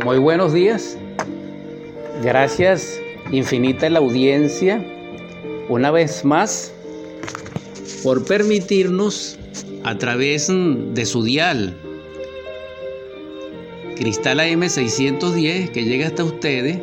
Muy 0.00 0.18
buenos 0.18 0.54
días. 0.54 0.96
Gracias 2.24 2.98
infinita 3.30 3.88
la 3.90 3.98
audiencia 3.98 4.82
una 5.68 5.90
vez 5.90 6.24
más 6.24 6.72
por 8.02 8.24
permitirnos 8.24 9.38
a 9.84 9.96
través 9.98 10.48
de 10.48 11.04
su 11.04 11.22
dial 11.22 11.76
Cristal 13.96 14.40
AM610 14.40 15.70
que 15.70 15.84
llega 15.84 16.06
hasta 16.06 16.24
ustedes 16.24 16.78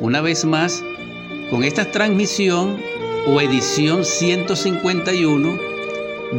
una 0.00 0.20
vez 0.20 0.44
más 0.44 0.82
con 1.48 1.62
esta 1.62 1.90
transmisión 1.90 2.76
o 3.26 3.40
edición 3.40 4.04
151 4.04 5.58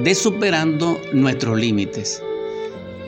de 0.03 0.15
Superando 0.15 0.99
nuestros 1.13 1.57
límites 1.57 2.21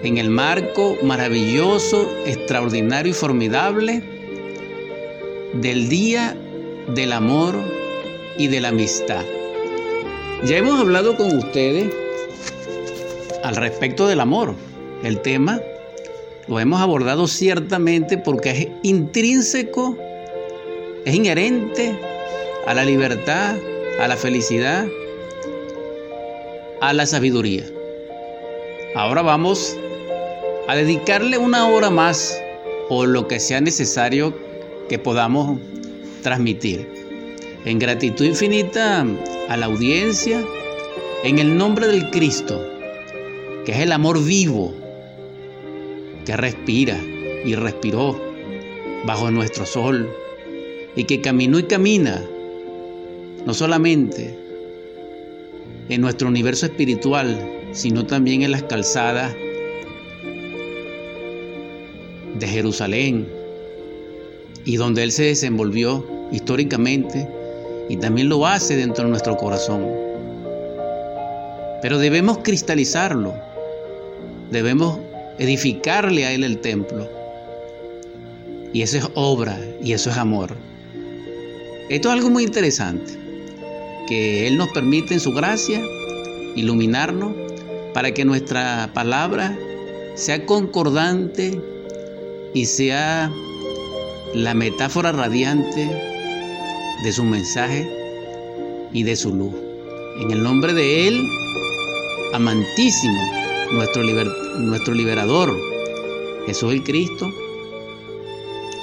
en 0.04 0.18
el 0.18 0.30
marco 0.30 0.98
maravilloso, 1.04 2.10
extraordinario 2.26 3.12
y 3.12 3.14
formidable 3.14 4.04
del 5.54 5.90
Día 5.90 6.38
del 6.88 7.12
Amor 7.12 7.56
y 8.38 8.48
de 8.48 8.62
la 8.62 8.70
Amistad. 8.70 9.24
Ya 10.46 10.58
hemos 10.58 10.80
hablado 10.80 11.18
con 11.18 11.38
ustedes 11.38 11.94
al 13.44 13.56
respecto 13.58 14.08
del 14.08 14.22
amor. 14.22 14.56
El 15.04 15.20
tema 15.22 15.60
lo 16.48 16.60
hemos 16.60 16.82
abordado 16.82 17.28
ciertamente 17.28 18.18
porque 18.18 18.52
es 18.52 18.68
intrínseco, 18.84 19.98
es 21.06 21.14
inherente 21.14 22.00
a 22.66 22.74
la 22.74 22.86
libertad, 22.86 23.58
a 24.00 24.08
la 24.08 24.16
felicidad, 24.16 24.88
a 26.80 26.94
la 26.94 27.06
sabiduría. 27.06 27.66
Ahora 28.96 29.22
vamos 29.22 29.78
a 30.70 30.76
dedicarle 30.76 31.40
una 31.40 31.68
hora 31.68 31.90
más 31.90 32.40
o 32.90 33.08
lo 33.08 33.28
que 33.28 33.40
sea 33.40 33.60
necesario 33.60 34.38
que 34.88 35.00
podamos 35.00 35.60
transmitir. 36.22 36.88
En 37.66 37.80
gratitud 37.80 38.24
infinita 38.24 39.04
a 39.50 39.58
la 39.58 39.66
audiencia, 39.66 40.40
en 41.24 41.40
el 41.40 41.58
nombre 41.58 41.88
del 41.88 42.12
Cristo, 42.12 42.64
que 43.66 43.72
es 43.72 43.80
el 43.80 43.92
amor 43.92 44.24
vivo, 44.24 44.72
que 46.24 46.38
respira 46.38 47.00
y 47.44 47.56
respiró 47.56 48.22
bajo 49.06 49.32
nuestro 49.32 49.66
sol 49.66 50.08
y 50.96 51.06
que 51.06 51.20
caminó 51.20 51.58
y 51.58 51.64
camina, 51.64 52.24
no 53.44 53.56
solamente 53.56 54.38
en 55.90 56.00
nuestro 56.00 56.28
universo 56.28 56.68
espiritual, 56.68 57.40
sino 57.72 58.06
también 58.06 58.44
en 58.44 58.52
las 58.52 58.62
calzadas 58.62 59.36
de 62.36 62.48
Jerusalén 62.48 63.28
y 64.66 64.78
donde 64.78 65.04
Él 65.04 65.12
se 65.12 65.24
desenvolvió 65.24 66.06
históricamente 66.32 67.28
y 67.90 67.98
también 67.98 68.30
lo 68.30 68.46
hace 68.46 68.76
dentro 68.76 69.06
de 69.06 69.10
nuestro 69.10 69.36
corazón. 69.38 69.86
Pero 71.82 71.98
debemos 71.98 72.40
cristalizarlo, 72.40 73.34
debemos 74.52 75.00
edificarle 75.40 76.26
a 76.26 76.34
Él 76.34 76.44
el 76.44 76.60
templo. 76.60 77.10
Y 78.74 78.84
eso 78.84 78.98
es 78.98 79.08
obra 79.16 79.58
y 79.82 79.94
eso 79.94 80.12
es 80.12 80.18
amor. 80.18 80.56
Esto 81.90 82.10
es 82.10 82.14
algo 82.14 82.30
muy 82.30 82.44
interesante, 82.44 83.14
que 84.08 84.48
Él 84.48 84.58
nos 84.58 84.70
permite 84.70 85.16
en 85.16 85.20
su 85.20 85.34
gracia 85.34 85.82
iluminarnos 86.56 87.34
para 87.94 88.14
que 88.14 88.26
nuestra 88.26 88.92
palabra 88.94 89.58
sea 90.14 90.46
concordante 90.46 91.60
y 92.54 92.66
sea 92.66 93.32
la 94.34 94.54
metáfora 94.54 95.12
radiante 95.12 95.90
de 97.04 97.12
su 97.12 97.24
mensaje 97.24 97.88
y 98.94 99.04
de 99.04 99.16
su 99.16 99.34
luz. 99.34 99.54
En 100.22 100.32
el 100.32 100.44
nombre 100.44 100.74
de 100.74 101.08
Él, 101.08 101.24
amantísimo, 102.34 103.22
nuestro, 103.72 104.94
liberador, 104.94 105.56
Jesús 106.46 106.74
el 106.74 106.84
Cristo, 106.84 107.32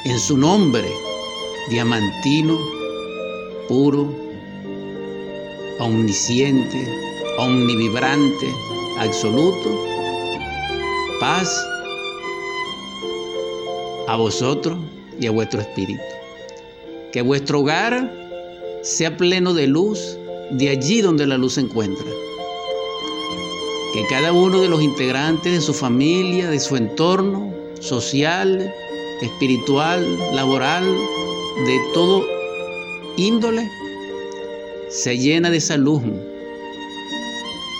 en 0.05 0.19
su 0.19 0.37
nombre, 0.39 0.89
diamantino, 1.69 2.59
puro, 3.69 4.09
omnisciente, 5.81 6.89
omnivibrante, 7.39 8.47
absoluto, 8.99 9.85
paz, 11.21 11.67
a 14.07 14.17
vosotros 14.17 14.79
y 15.21 15.27
a 15.27 15.31
vuestro 15.31 15.61
espíritu. 15.61 16.03
Que 17.13 17.23
vuestro 17.23 17.61
hogar 17.61 18.13
sea 18.83 19.17
pleno 19.17 19.55
de 19.55 19.67
luz 19.67 20.19
de 20.51 20.69
allí 20.69 21.01
donde 21.01 21.27
la 21.27 21.39
luz 21.39 21.55
se 21.55 21.63
encuentra. 21.63 22.07
Que 23.93 24.07
cada 24.09 24.33
uno 24.33 24.61
de 24.61 24.69
los 24.69 24.83
integrantes 24.83 25.53
de 25.53 25.61
su 25.61 25.75
familia, 25.75 26.51
de 26.51 26.61
su 26.61 26.77
entorno 26.77 27.53
social, 27.81 28.73
espiritual, 29.23 30.19
laboral, 30.35 30.85
de 31.67 31.81
todo 31.95 32.25
índole, 33.17 33.69
se 34.91 35.19
llena 35.19 35.51
de 35.51 35.57
esa 35.57 35.77
luz 35.77 36.03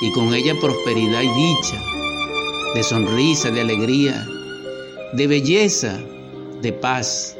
y 0.03 0.13
con 0.13 0.35
ella 0.35 0.55
prosperidad 0.61 1.23
y 1.23 1.29
dicha, 1.29 1.83
de 2.75 2.83
sonrisa, 2.83 3.51
de 3.51 3.61
alegría, 3.61 4.27
de 5.13 5.27
belleza, 5.27 6.01
de 6.67 6.73
paz. 6.73 7.37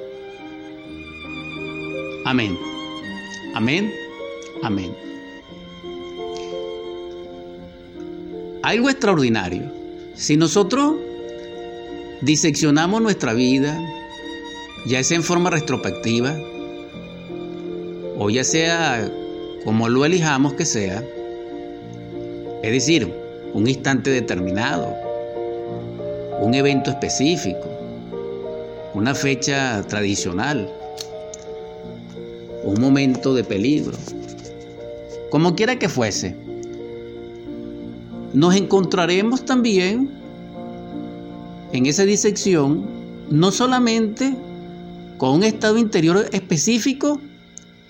Amén. 2.25 2.57
Amén. 3.55 3.93
Amén. 4.63 4.95
Algo 8.63 8.89
extraordinario. 8.89 9.65
Si 10.15 10.37
nosotros 10.37 10.95
diseccionamos 12.23 13.03
nuestra 13.03 13.33
vida, 13.33 13.77
ya 14.87 15.03
sea 15.03 15.17
en 15.17 15.25
forma 15.25 15.51
retrospectiva, 15.51 16.37
o 18.19 18.31
ya 18.31 18.45
sea 18.45 19.11
como 19.65 19.89
lo 19.89 20.05
elijamos 20.05 20.55
que 20.55 20.65
sea, 20.65 21.03
es 22.63 22.71
decir, 22.71 23.13
un 23.53 23.67
instante 23.67 24.11
determinado, 24.11 24.95
un 26.41 26.55
evento 26.55 26.91
específico, 26.91 27.76
una 28.97 29.15
fecha 29.15 29.87
tradicional, 29.87 30.73
un 32.65 32.81
momento 32.81 33.35
de 33.35 33.45
peligro, 33.45 33.99
como 35.29 35.55
quiera 35.55 35.79
que 35.79 35.91
fuese. 35.91 36.35
Nos 38.33 38.57
encontraremos 38.57 39.45
también 39.45 40.11
en 41.75 41.85
esa 41.85 42.05
disección 42.07 42.87
no 43.29 43.51
solamente 43.51 44.35
con 45.19 45.35
un 45.35 45.45
estado 45.45 45.77
interior 45.77 46.31
específico 46.33 47.21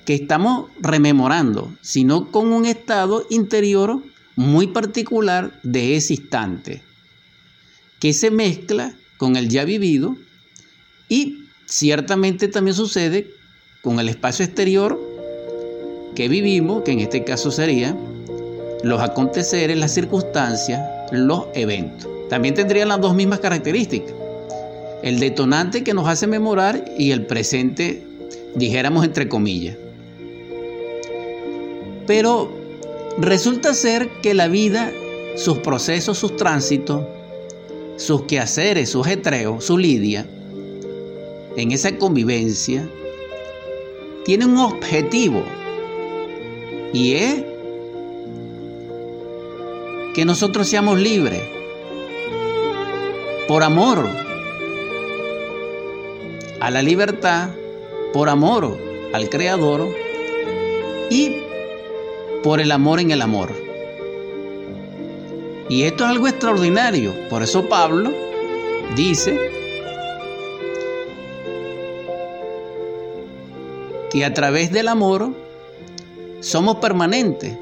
que 0.07 0.15
estamos 0.15 0.71
rememorando, 0.81 1.73
sino 1.83 2.33
con 2.33 2.53
un 2.53 2.67
estado 2.67 3.25
interior 3.31 4.03
muy 4.35 4.67
particular 4.67 5.61
de 5.63 5.95
ese 5.95 6.15
instante, 6.15 6.83
que 8.01 8.13
se 8.13 8.33
mezcla 8.33 8.97
con 9.19 9.37
el 9.37 9.49
ya 9.49 9.65
vivido 9.65 10.17
y 11.09 11.45
ciertamente 11.67 12.49
también 12.49 12.75
sucede 12.75 13.31
con 13.83 14.01
el 14.01 14.09
espacio 14.09 14.45
exterior 14.45 15.01
que 16.15 16.29
vivimos, 16.29 16.83
que 16.83 16.93
en 16.93 17.01
este 17.01 17.25
caso 17.25 17.51
sería 17.51 17.97
los 18.83 19.01
aconteceres, 19.01 19.77
las 19.77 19.93
circunstancias, 19.93 20.81
los 21.13 21.47
eventos. 21.55 22.09
También 22.29 22.55
tendrían 22.55 22.89
las 22.89 23.01
dos 23.01 23.15
mismas 23.15 23.41
características. 23.41 24.15
El 25.03 25.21
detonante 25.21 25.85
que 25.85 25.95
nos 25.95 26.09
hace 26.09 26.27
memorar 26.27 26.85
y 26.99 27.13
el 27.13 27.27
presente, 27.27 28.05
dijéramos 28.55 29.05
entre 29.05 29.29
comillas. 29.29 29.77
Pero 32.07 32.51
resulta 33.19 33.75
ser 33.75 34.09
que 34.23 34.35
la 34.35 34.49
vida, 34.49 34.91
sus 35.37 35.59
procesos, 35.59 36.19
sus 36.19 36.37
tránsitos, 36.37 37.05
sus 37.97 38.23
quehaceres, 38.23 38.91
sus 38.91 39.07
etreos, 39.07 39.65
su 39.65 39.79
lidia, 39.79 40.27
en 41.57 41.73
esa 41.73 41.97
convivencia, 41.97 42.89
tiene 44.25 44.45
un 44.45 44.59
objetivo 44.59 45.43
y 46.93 47.15
es 47.15 47.45
que 50.15 50.25
nosotros 50.25 50.69
seamos 50.69 50.99
libres 50.99 51.43
por 53.49 53.63
amor 53.63 54.09
a 56.61 56.71
la 56.71 56.83
libertad, 56.83 57.51
por 58.13 58.29
amor 58.29 58.77
al 59.13 59.29
Creador 59.29 59.89
y 61.11 61.37
por 62.43 62.61
el 62.61 62.73
amor 62.73 63.01
en 63.01 63.11
el 63.11 63.23
amor. 63.23 63.53
Y 65.69 65.83
esto 65.83 66.05
es 66.05 66.11
algo 66.11 66.29
extraordinario. 66.29 67.13
Por 67.29 67.43
eso 67.43 67.69
Pablo 67.69 68.13
dice 68.95 69.66
que 74.17 74.25
a 74.25 74.33
través 74.33 74.73
del 74.73 74.89
amor 74.89 75.29
somos 76.41 76.77
permanentes, 76.77 77.53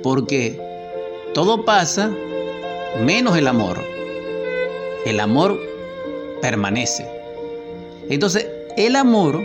porque 0.00 0.56
todo 1.34 1.64
pasa 1.64 2.08
menos 3.04 3.36
el 3.36 3.48
amor. 3.48 3.82
El 5.04 5.18
amor 5.18 5.60
permanece. 6.40 7.04
Entonces, 8.08 8.46
el 8.76 8.94
amor 8.94 9.44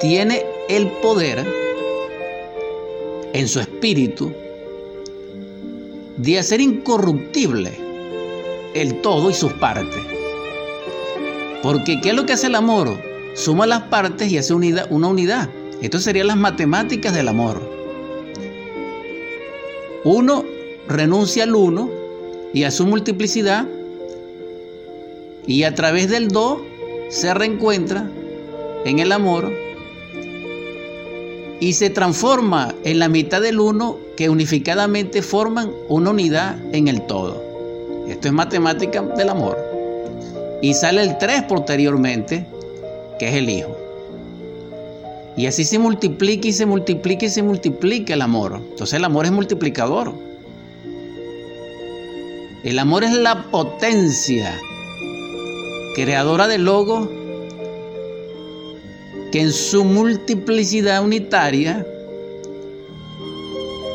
tiene 0.00 0.46
el 0.70 0.86
poder 1.02 1.44
en 3.34 3.48
su 3.48 3.60
espíritu 3.60 4.32
de 6.16 6.38
hacer 6.38 6.62
incorruptible 6.62 7.72
el 8.72 9.02
todo 9.02 9.28
y 9.28 9.34
sus 9.34 9.52
partes. 9.52 10.02
Porque 11.62 12.00
¿qué 12.00 12.08
es 12.08 12.14
lo 12.14 12.24
que 12.24 12.32
hace 12.32 12.46
el 12.46 12.54
amor? 12.54 13.07
Suma 13.34 13.66
las 13.66 13.82
partes 13.84 14.30
y 14.30 14.38
hace 14.38 14.54
una 14.54 15.08
unidad. 15.08 15.48
Esto 15.80 15.98
serían 16.00 16.26
las 16.26 16.36
matemáticas 16.36 17.14
del 17.14 17.28
amor. 17.28 17.60
Uno 20.04 20.44
renuncia 20.88 21.44
al 21.44 21.54
uno 21.54 21.90
y 22.52 22.64
a 22.64 22.70
su 22.70 22.86
multiplicidad 22.86 23.66
y 25.46 25.62
a 25.62 25.74
través 25.74 26.10
del 26.10 26.28
dos 26.28 26.58
se 27.10 27.32
reencuentra 27.34 28.10
en 28.84 28.98
el 28.98 29.12
amor 29.12 29.52
y 31.60 31.72
se 31.72 31.90
transforma 31.90 32.74
en 32.84 32.98
la 32.98 33.08
mitad 33.08 33.40
del 33.40 33.60
uno 33.60 33.98
que 34.16 34.28
unificadamente 34.28 35.22
forman 35.22 35.72
una 35.88 36.10
unidad 36.10 36.56
en 36.72 36.88
el 36.88 37.02
todo. 37.06 37.42
Esto 38.08 38.28
es 38.28 38.34
matemática 38.34 39.02
del 39.02 39.28
amor. 39.28 39.58
Y 40.62 40.74
sale 40.74 41.02
el 41.02 41.18
3 41.18 41.42
posteriormente, 41.44 42.46
que 43.18 43.28
es 43.28 43.34
el 43.34 43.50
Hijo. 43.50 43.76
Y 45.36 45.46
así 45.46 45.64
se 45.64 45.78
multiplica 45.78 46.48
y 46.48 46.52
se 46.52 46.66
multiplica 46.66 47.26
y 47.26 47.28
se 47.28 47.42
multiplica 47.42 48.14
el 48.14 48.22
amor. 48.22 48.60
Entonces 48.70 48.94
el 48.94 49.04
amor 49.04 49.24
es 49.24 49.32
multiplicador. 49.32 50.12
El 52.64 52.78
amor 52.80 53.04
es 53.04 53.12
la 53.12 53.44
potencia 53.44 54.58
creadora 55.94 56.48
del 56.48 56.64
logo 56.64 57.08
que 59.30 59.40
en 59.40 59.52
su 59.52 59.84
multiplicidad 59.84 61.04
unitaria 61.04 61.86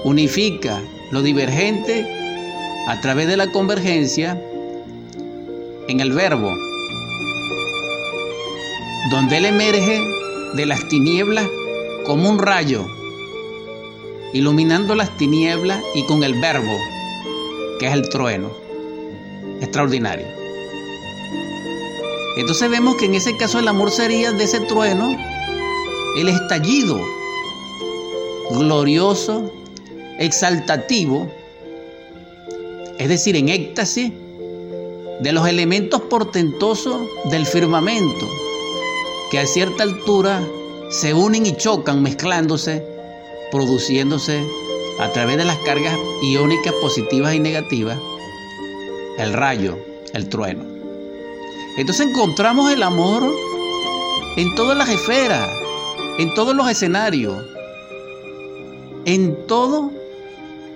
unifica 0.04 0.82
lo 1.12 1.22
divergente 1.22 2.06
a 2.88 3.02
través 3.02 3.28
de 3.28 3.38
la 3.38 3.52
convergencia 3.52 4.42
en 5.88 6.00
el 6.00 6.14
verbo, 6.14 6.52
donde 9.12 9.38
él 9.38 9.46
emerge 9.46 10.00
de 10.54 10.66
las 10.66 10.88
tinieblas 10.88 11.48
como 12.06 12.30
un 12.30 12.40
rayo, 12.40 12.86
iluminando 14.34 14.96
las 14.96 15.16
tinieblas 15.18 15.82
y 15.96 16.06
con 16.06 16.24
el 16.24 16.40
verbo, 16.40 16.78
que 17.80 17.88
es 17.88 17.94
el 17.94 18.10
trueno. 18.10 18.50
Extraordinario. 19.62 20.26
Entonces 22.38 22.70
vemos 22.70 22.96
que 22.96 23.06
en 23.06 23.16
ese 23.16 23.38
caso 23.38 23.60
el 23.60 23.68
amor 23.68 23.92
sería 23.92 24.32
de 24.32 24.44
ese 24.44 24.60
trueno 24.62 25.16
el 26.18 26.30
estallido 26.30 27.00
glorioso, 28.52 29.52
exaltativo, 30.20 31.30
es 32.98 33.10
decir, 33.10 33.36
en 33.36 33.50
éxtasis 33.50 34.12
de 35.20 35.32
los 35.32 35.48
elementos 35.48 36.02
portentosos 36.02 37.02
del 37.26 37.46
firmamento, 37.46 38.30
que 39.34 39.40
a 39.40 39.48
cierta 39.48 39.82
altura 39.82 40.48
se 40.92 41.16
unen 41.16 41.48
y 41.48 41.58
chocan 41.58 42.04
mezclándose, 42.04 42.86
produciéndose 43.52 44.48
a 45.00 45.12
través 45.12 45.38
de 45.38 45.44
las 45.44 45.58
cargas 45.66 45.98
iónicas 46.22 46.72
positivas 46.80 47.34
y 47.34 47.40
negativas, 47.40 47.98
el 49.18 49.34
rayo, 49.34 49.80
el 50.14 50.30
trueno. 50.30 50.64
Entonces 51.78 52.06
encontramos 52.06 52.72
el 52.72 52.84
amor 52.84 53.28
en 54.38 54.54
todas 54.54 54.78
las 54.78 54.90
esferas, 54.90 55.50
en 56.20 56.32
todos 56.36 56.56
los 56.56 56.70
escenarios, 56.70 57.44
en 59.06 59.48
todo 59.48 59.90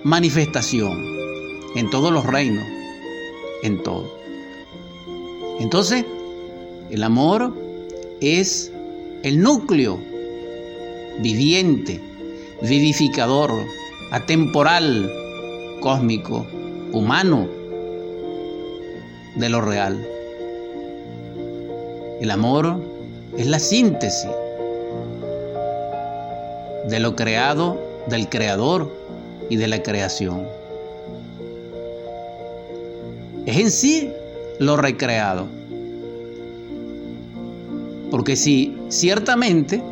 manifestación, 0.02 1.00
en 1.76 1.88
todos 1.90 2.10
los 2.10 2.26
reinos, 2.26 2.66
en 3.62 3.84
todo. 3.84 4.12
Entonces, 5.60 6.04
el 6.90 7.04
amor 7.04 7.67
es 8.20 8.72
el 9.22 9.40
núcleo 9.40 9.98
viviente, 11.20 12.00
vivificador, 12.62 13.52
atemporal, 14.10 15.10
cósmico, 15.80 16.46
humano 16.92 17.48
de 19.36 19.48
lo 19.48 19.60
real. 19.60 20.06
El 22.20 22.30
amor 22.30 22.80
es 23.36 23.46
la 23.46 23.58
síntesis 23.58 24.30
de 26.88 26.98
lo 27.00 27.14
creado, 27.14 27.78
del 28.08 28.28
creador 28.28 28.90
y 29.50 29.56
de 29.56 29.68
la 29.68 29.82
creación. 29.82 30.46
Es 33.46 33.56
en 33.56 33.70
sí 33.70 34.12
lo 34.58 34.76
recreado. 34.76 35.57
Porque 38.10 38.36
si 38.36 38.76
ciertamente 38.88 39.82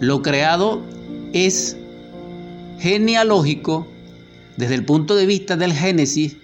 lo 0.00 0.22
creado 0.22 0.82
es 1.32 1.76
genealógico 2.78 3.86
desde 4.56 4.74
el 4.74 4.84
punto 4.84 5.16
de 5.16 5.26
vista 5.26 5.56
del 5.56 5.72
Génesis, 5.72 6.36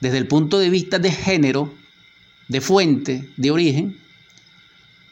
desde 0.00 0.18
el 0.18 0.26
punto 0.26 0.58
de 0.58 0.70
vista 0.70 0.98
de 0.98 1.10
género, 1.10 1.72
de 2.48 2.60
fuente, 2.60 3.28
de 3.36 3.50
origen, 3.50 3.98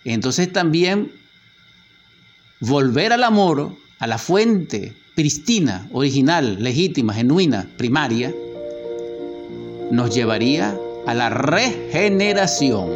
entonces 0.05 0.52
también 0.52 1.12
volver 2.61 3.12
al 3.12 3.25
amor, 3.25 3.76
a 3.99 4.06
la 4.06 4.19
fuente 4.19 4.94
pristina, 5.14 5.88
original, 5.93 6.62
legítima, 6.62 7.14
genuina, 7.14 7.69
primaria, 7.76 8.34
nos 9.90 10.14
llevaría 10.14 10.79
a 11.06 11.14
la 11.14 11.29
regeneración. 11.29 12.90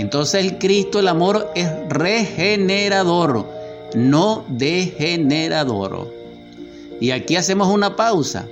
Entonces 0.00 0.44
el 0.44 0.58
Cristo, 0.58 1.00
el 1.00 1.08
amor, 1.08 1.50
es 1.54 1.70
regenerador, 1.88 3.46
no 3.94 4.44
degenerador. 4.48 6.12
Y 7.00 7.12
aquí 7.12 7.36
hacemos 7.36 7.68
una 7.68 7.96
pausa. 7.96 8.46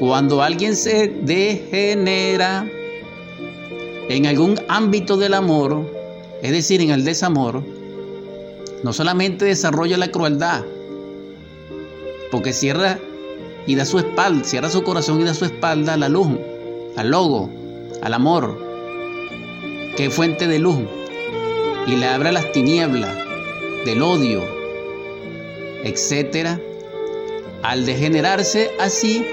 Cuando 0.00 0.42
alguien 0.42 0.74
se 0.74 1.08
degenera 1.22 2.68
en 4.08 4.26
algún 4.26 4.58
ámbito 4.66 5.16
del 5.16 5.32
amor, 5.32 5.88
es 6.42 6.50
decir, 6.50 6.80
en 6.80 6.90
el 6.90 7.04
desamor, 7.04 7.62
no 8.82 8.92
solamente 8.92 9.44
desarrolla 9.44 9.96
la 9.96 10.10
crueldad, 10.10 10.64
porque 12.32 12.52
cierra 12.52 12.98
y 13.64 13.76
da 13.76 13.84
su 13.84 13.98
espalda, 13.98 14.44
cierra 14.44 14.70
su 14.70 14.82
corazón 14.82 15.20
y 15.20 15.24
da 15.24 15.34
su 15.34 15.44
espalda 15.44 15.94
a 15.94 15.96
la 15.96 16.08
luz, 16.08 16.28
al 16.96 17.10
logo, 17.10 17.48
al 18.02 18.12
amor, 18.12 18.65
que 19.96 20.06
es 20.06 20.14
fuente 20.14 20.46
de 20.46 20.58
luz, 20.58 20.80
y 21.86 21.96
le 21.96 22.06
abre 22.06 22.32
las 22.32 22.52
tinieblas 22.52 23.14
del 23.84 24.02
odio, 24.02 24.42
etcétera, 25.84 26.60
al 27.62 27.86
degenerarse 27.86 28.70
así, 28.78 29.26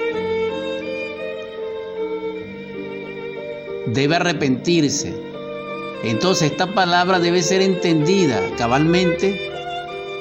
debe 3.87 4.15
arrepentirse. 4.15 5.13
Entonces 6.03 6.51
esta 6.51 6.73
palabra 6.73 7.19
debe 7.19 7.41
ser 7.41 7.61
entendida 7.61 8.41
cabalmente 8.57 9.39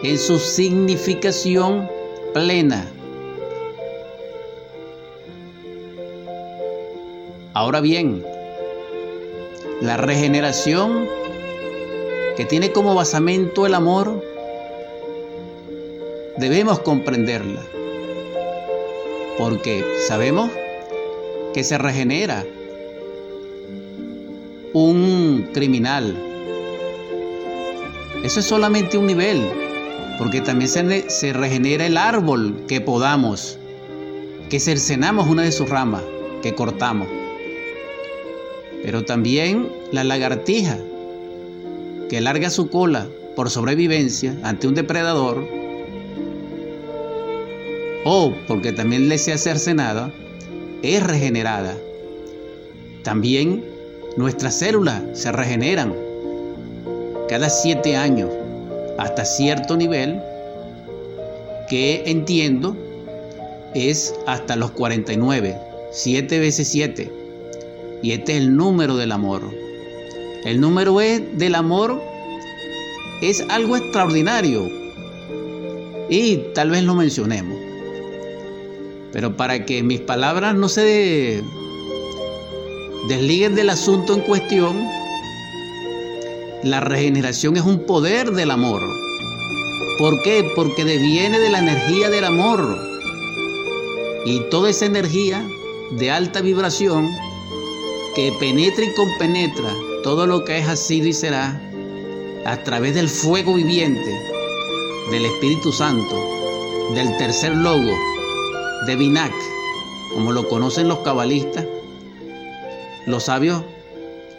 en 0.03 0.19
su 0.19 0.39
significación 0.39 1.89
plena. 2.33 2.91
Ahora 7.55 7.81
bien, 7.81 8.25
la 9.83 9.97
regeneración 9.97 11.09
que 12.37 12.45
tiene 12.45 12.71
como 12.71 12.95
basamento 12.95 13.67
el 13.67 13.75
amor, 13.75 14.25
debemos 16.39 16.79
comprenderla, 16.79 17.61
porque 19.39 19.85
sabemos 20.07 20.51
que 21.53 21.65
se 21.65 21.79
regenera 21.79 22.47
un 24.73 25.51
criminal. 25.53 26.17
Eso 28.23 28.39
es 28.39 28.47
solamente 28.47 28.97
un 28.97 29.09
nivel, 29.09 29.51
porque 30.17 30.41
también 30.41 30.71
se, 30.71 31.11
se 31.11 31.33
regenera 31.33 31.85
el 31.87 31.97
árbol 31.97 32.55
que 32.69 32.81
podamos, 32.81 33.59
que 34.49 34.61
cercenamos 34.61 35.27
una 35.27 35.43
de 35.43 35.51
sus 35.51 35.69
ramas, 35.69 36.05
que 36.41 36.55
cortamos. 36.55 37.09
Pero 38.83 39.05
también 39.05 39.69
la 39.93 40.05
lagartija, 40.05 40.79
que 42.09 42.21
larga 42.21 42.51
su 42.51 42.69
cola 42.69 43.07
por 43.37 43.51
sobrevivencia 43.51 44.37
ante 44.43 44.67
un 44.67 44.75
depredador, 44.75 45.47
o 48.05 48.33
porque 48.49 48.73
también 48.73 49.09
le 49.09 49.19
se 49.19 49.33
hacerse 49.33 49.75
nada, 49.75 50.13
es 50.83 51.03
regenerada. 51.03 51.77
También 53.05 53.65
nuestras 54.17 54.59
células 54.59 55.03
se 55.15 55.33
regeneran 55.33 55.95
cada 57.29 57.49
siete 57.49 57.97
años 57.97 58.31
hasta 58.99 59.25
cierto 59.25 59.77
nivel 59.77 60.21
que 61.69 62.03
entiendo 62.07 62.77
es 63.75 64.15
hasta 64.27 64.57
los 64.57 64.73
49, 64.73 65.57
7 65.91 66.39
veces 66.39 66.69
7. 66.69 67.22
Y 68.03 68.13
este 68.13 68.33
es 68.33 68.39
el 68.43 68.57
número 68.57 68.97
del 68.97 69.13
amor. 69.13 69.43
El 70.45 70.61
número 70.61 71.01
es 71.01 71.23
del 71.39 71.55
amor 71.55 72.01
es 73.23 73.41
algo 73.49 73.77
extraordinario. 73.77 74.69
Y 76.11 76.39
tal 76.55 76.71
vez 76.71 76.83
lo 76.83 76.95
mencionemos. 76.95 77.57
Pero 79.13 79.37
para 79.37 79.65
que 79.65 79.83
mis 79.83 80.01
palabras 80.01 80.55
no 80.55 80.69
se 80.69 81.43
desliguen 83.09 83.55
del 83.55 83.71
asunto 83.71 84.15
en 84.15 84.21
cuestión, 84.21 84.77
la 86.65 86.81
regeneración 86.81 87.57
es 87.57 87.63
un 87.63 87.87
poder 87.87 88.33
del 88.33 88.51
amor. 88.51 88.83
¿Por 89.99 90.21
qué? 90.23 90.51
Porque 90.57 90.85
deviene 90.85 91.39
de 91.39 91.51
la 91.51 91.61
energía 91.61 92.11
del 92.11 92.25
amor. 92.25 92.77
Y 94.27 94.41
toda 94.51 94.71
esa 94.71 94.87
energía 94.87 95.47
de 95.93 96.11
alta 96.11 96.41
vibración 96.41 97.09
que 98.15 98.33
penetra 98.39 98.85
y 98.85 98.95
compenetra 98.95 99.75
todo 100.03 100.27
lo 100.27 100.45
que 100.45 100.59
es 100.59 100.79
sido 100.79 101.09
y 101.09 101.13
será 101.13 101.61
a 102.45 102.63
través 102.65 102.95
del 102.95 103.09
fuego 103.09 103.55
viviente 103.55 104.11
del 105.11 105.25
Espíritu 105.25 105.73
Santo, 105.73 106.15
del 106.95 107.17
tercer 107.17 107.57
logo, 107.57 107.93
de 108.87 108.97
Binak, 108.97 109.33
como 110.13 110.33
lo 110.33 110.49
conocen 110.49 110.89
los 110.89 110.99
cabalistas, 110.99 111.65
los 113.07 113.25
sabios 113.25 113.63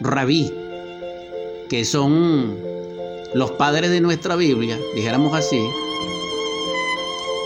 rabí, 0.00 0.52
que 1.68 1.84
son 1.84 2.56
los 3.34 3.52
padres 3.52 3.90
de 3.90 4.00
nuestra 4.00 4.36
Biblia, 4.36 4.78
dijéramos 4.94 5.34
así, 5.34 5.60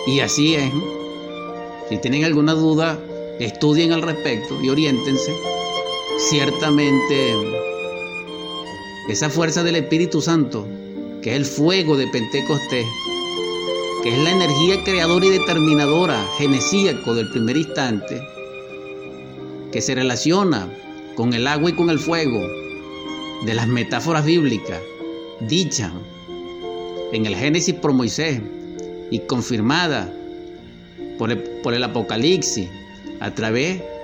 y 0.07 0.21
así 0.21 0.55
es. 0.55 0.73
Si 1.89 1.99
tienen 1.99 2.25
alguna 2.25 2.55
duda, 2.55 2.99
estudien 3.39 3.93
al 3.93 4.03
respecto 4.03 4.61
y 4.63 4.69
oriéntense. 4.69 5.58
Ciertamente, 6.19 7.33
esa 9.09 9.31
fuerza 9.31 9.63
del 9.63 9.77
Espíritu 9.77 10.21
Santo, 10.21 10.67
que 11.23 11.31
es 11.31 11.37
el 11.37 11.45
fuego 11.47 11.97
de 11.97 12.09
Pentecostés, 12.09 12.87
que 14.03 14.09
es 14.11 14.19
la 14.19 14.33
energía 14.33 14.83
creadora 14.83 15.27
y 15.27 15.31
determinadora, 15.31 16.27
genesíaco 16.37 17.15
del 17.15 17.31
primer 17.31 17.57
instante, 17.57 18.21
que 19.71 19.81
se 19.81 19.95
relaciona 19.95 20.69
con 21.15 21.33
el 21.33 21.47
agua 21.47 21.71
y 21.71 21.75
con 21.75 21.89
el 21.89 22.01
fuego, 22.01 22.41
de 23.45 23.55
las 23.55 23.69
metáforas 23.69 24.25
bíblicas, 24.25 24.81
dicha 25.41 25.93
en 27.13 27.27
el 27.27 27.37
Génesis 27.37 27.75
por 27.77 27.93
Moisés 27.93 28.41
y 29.11 29.21
confirmada 29.21 30.13
por 31.17 31.31
el, 31.31 31.39
por 31.39 31.75
el 31.75 31.85
Apocalipsis 31.85 32.69
a 33.21 33.31
través 33.31 33.79
de 33.79 33.98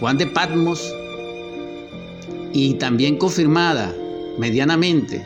Juan 0.00 0.18
de 0.18 0.26
Patmos 0.26 0.92
y 2.52 2.74
también 2.74 3.16
confirmada 3.16 3.94
medianamente 4.38 5.24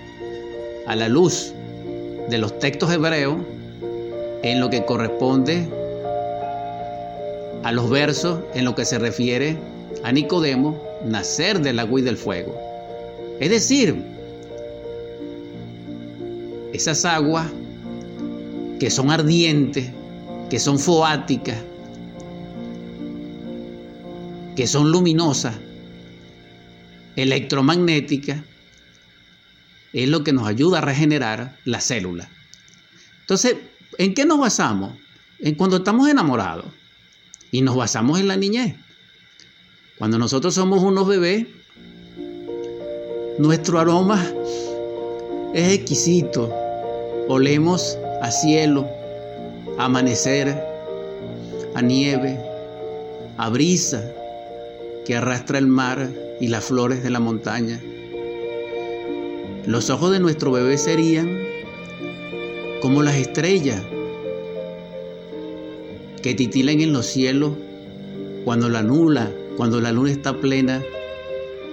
a 0.87 0.97
la 0.97 1.09
luz 1.09 1.53
de 2.29 2.39
los 2.39 2.59
textos 2.59 2.93
hebreos 2.93 3.37
en 4.43 4.61
lo 4.61 4.69
que 4.69 4.85
corresponde 4.85 5.69
a 7.63 7.73
los 7.73 7.89
versos 7.91 8.41
en 8.55 8.65
lo 8.65 8.75
que 8.75 8.85
se 8.85 8.99
refiere 8.99 9.57
a 10.03 10.13
Nicodemo 10.13 10.81
nacer 11.05 11.61
del 11.61 11.79
agua 11.79 12.01
y 12.01 12.03
del 12.03 12.17
fuego. 12.17 12.57
Es 13.41 13.51
decir, 13.51 13.97
esas 16.73 17.05
aguas 17.05 17.47
que 18.79 18.91
son 18.91 19.11
ardientes, 19.11 19.91
que 20.51 20.59
son 20.59 20.79
foáticas, 20.79 21.57
que 24.57 24.67
son 24.67 24.91
luminosas, 24.91 25.55
electromagnéticas, 27.15 28.41
es 29.93 30.09
lo 30.09 30.25
que 30.25 30.33
nos 30.33 30.49
ayuda 30.49 30.79
a 30.79 30.81
regenerar 30.81 31.57
la 31.65 31.81
célula. 31.81 32.29
Entonces, 33.21 33.57
¿en 33.99 34.15
qué 34.15 34.25
nos 34.25 34.39
basamos? 34.39 34.97
En 35.39 35.55
cuando 35.55 35.77
estamos 35.77 36.09
enamorados 36.09 36.67
y 37.51 37.61
nos 37.61 37.77
basamos 37.77 38.19
en 38.19 38.29
la 38.29 38.37
niñez. 38.37 38.75
Cuando 39.99 40.19
nosotros 40.19 40.55
somos 40.55 40.83
unos 40.83 41.07
bebés, 41.07 41.47
nuestro 43.39 43.79
aroma 43.79 44.27
es 45.55 45.73
exquisito. 45.73 46.53
Olemos 47.29 47.99
a 48.23 48.31
cielo, 48.31 48.89
a 49.79 49.85
amanecer, 49.85 50.63
a 51.75 51.83
nieve, 51.83 52.39
a 53.37 53.49
brisa 53.51 54.03
que 55.07 55.15
arrastra 55.15 55.59
el 55.59 55.69
mar 55.69 56.11
y 56.41 56.49
las 56.49 56.65
flores 56.65 57.05
de 57.05 57.11
la 57.11 57.21
montaña. 57.21 57.81
Los 59.65 59.89
ojos 59.89 60.11
de 60.11 60.19
nuestro 60.19 60.51
bebé 60.51 60.77
serían 60.79 61.39
como 62.83 63.03
las 63.05 63.15
estrellas 63.15 63.81
que 66.23 66.35
titilan 66.35 66.81
en 66.81 66.93
los 66.93 67.07
cielos 67.07 67.53
cuando 68.45 68.69
la 68.69 68.83
nula, 68.83 69.31
cuando 69.57 69.81
la 69.81 69.93
luna 69.93 70.11
está 70.11 70.41
plena 70.41 70.83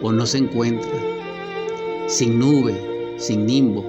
o 0.04 0.12
no 0.12 0.28
se 0.28 0.38
encuentra, 0.38 0.92
sin 2.08 2.38
nube, 2.38 2.76
sin 3.18 3.48
nimbo. 3.48 3.84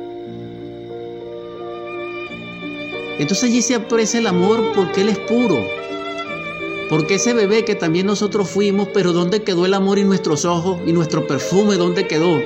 Entonces 3.19 3.45
allí 3.45 3.61
se 3.61 3.75
aprecia 3.75 4.21
el 4.21 4.27
amor 4.27 4.73
porque 4.75 5.03
Él 5.03 5.11
es 5.11 5.19
puro. 5.19 5.84
Porque 6.95 7.17
ese 7.17 7.35
bebé 7.35 7.65
que 7.65 7.75
también 7.75 8.07
nosotros 8.07 8.49
fuimos, 8.49 8.87
pero 8.95 9.13
¿dónde 9.13 9.43
quedó 9.43 9.67
el 9.67 9.75
amor 9.75 9.99
y 9.99 10.05
nuestros 10.05 10.45
ojos 10.45 10.81
y 10.87 10.93
nuestro 10.93 11.27
perfume? 11.27 11.75
¿Dónde 11.75 12.07
quedó? 12.07 12.41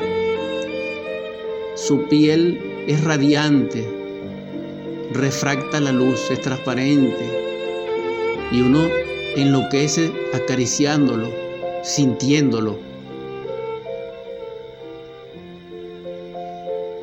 Su 1.74 2.08
piel 2.08 2.58
es 2.86 3.04
radiante, 3.04 3.86
refracta 5.12 5.80
la 5.80 5.92
luz, 5.92 6.30
es 6.30 6.40
transparente. 6.40 8.48
Y 8.50 8.62
uno 8.62 8.88
enloquece 9.36 10.14
acariciándolo, 10.32 11.28
sintiéndolo. 11.82 12.78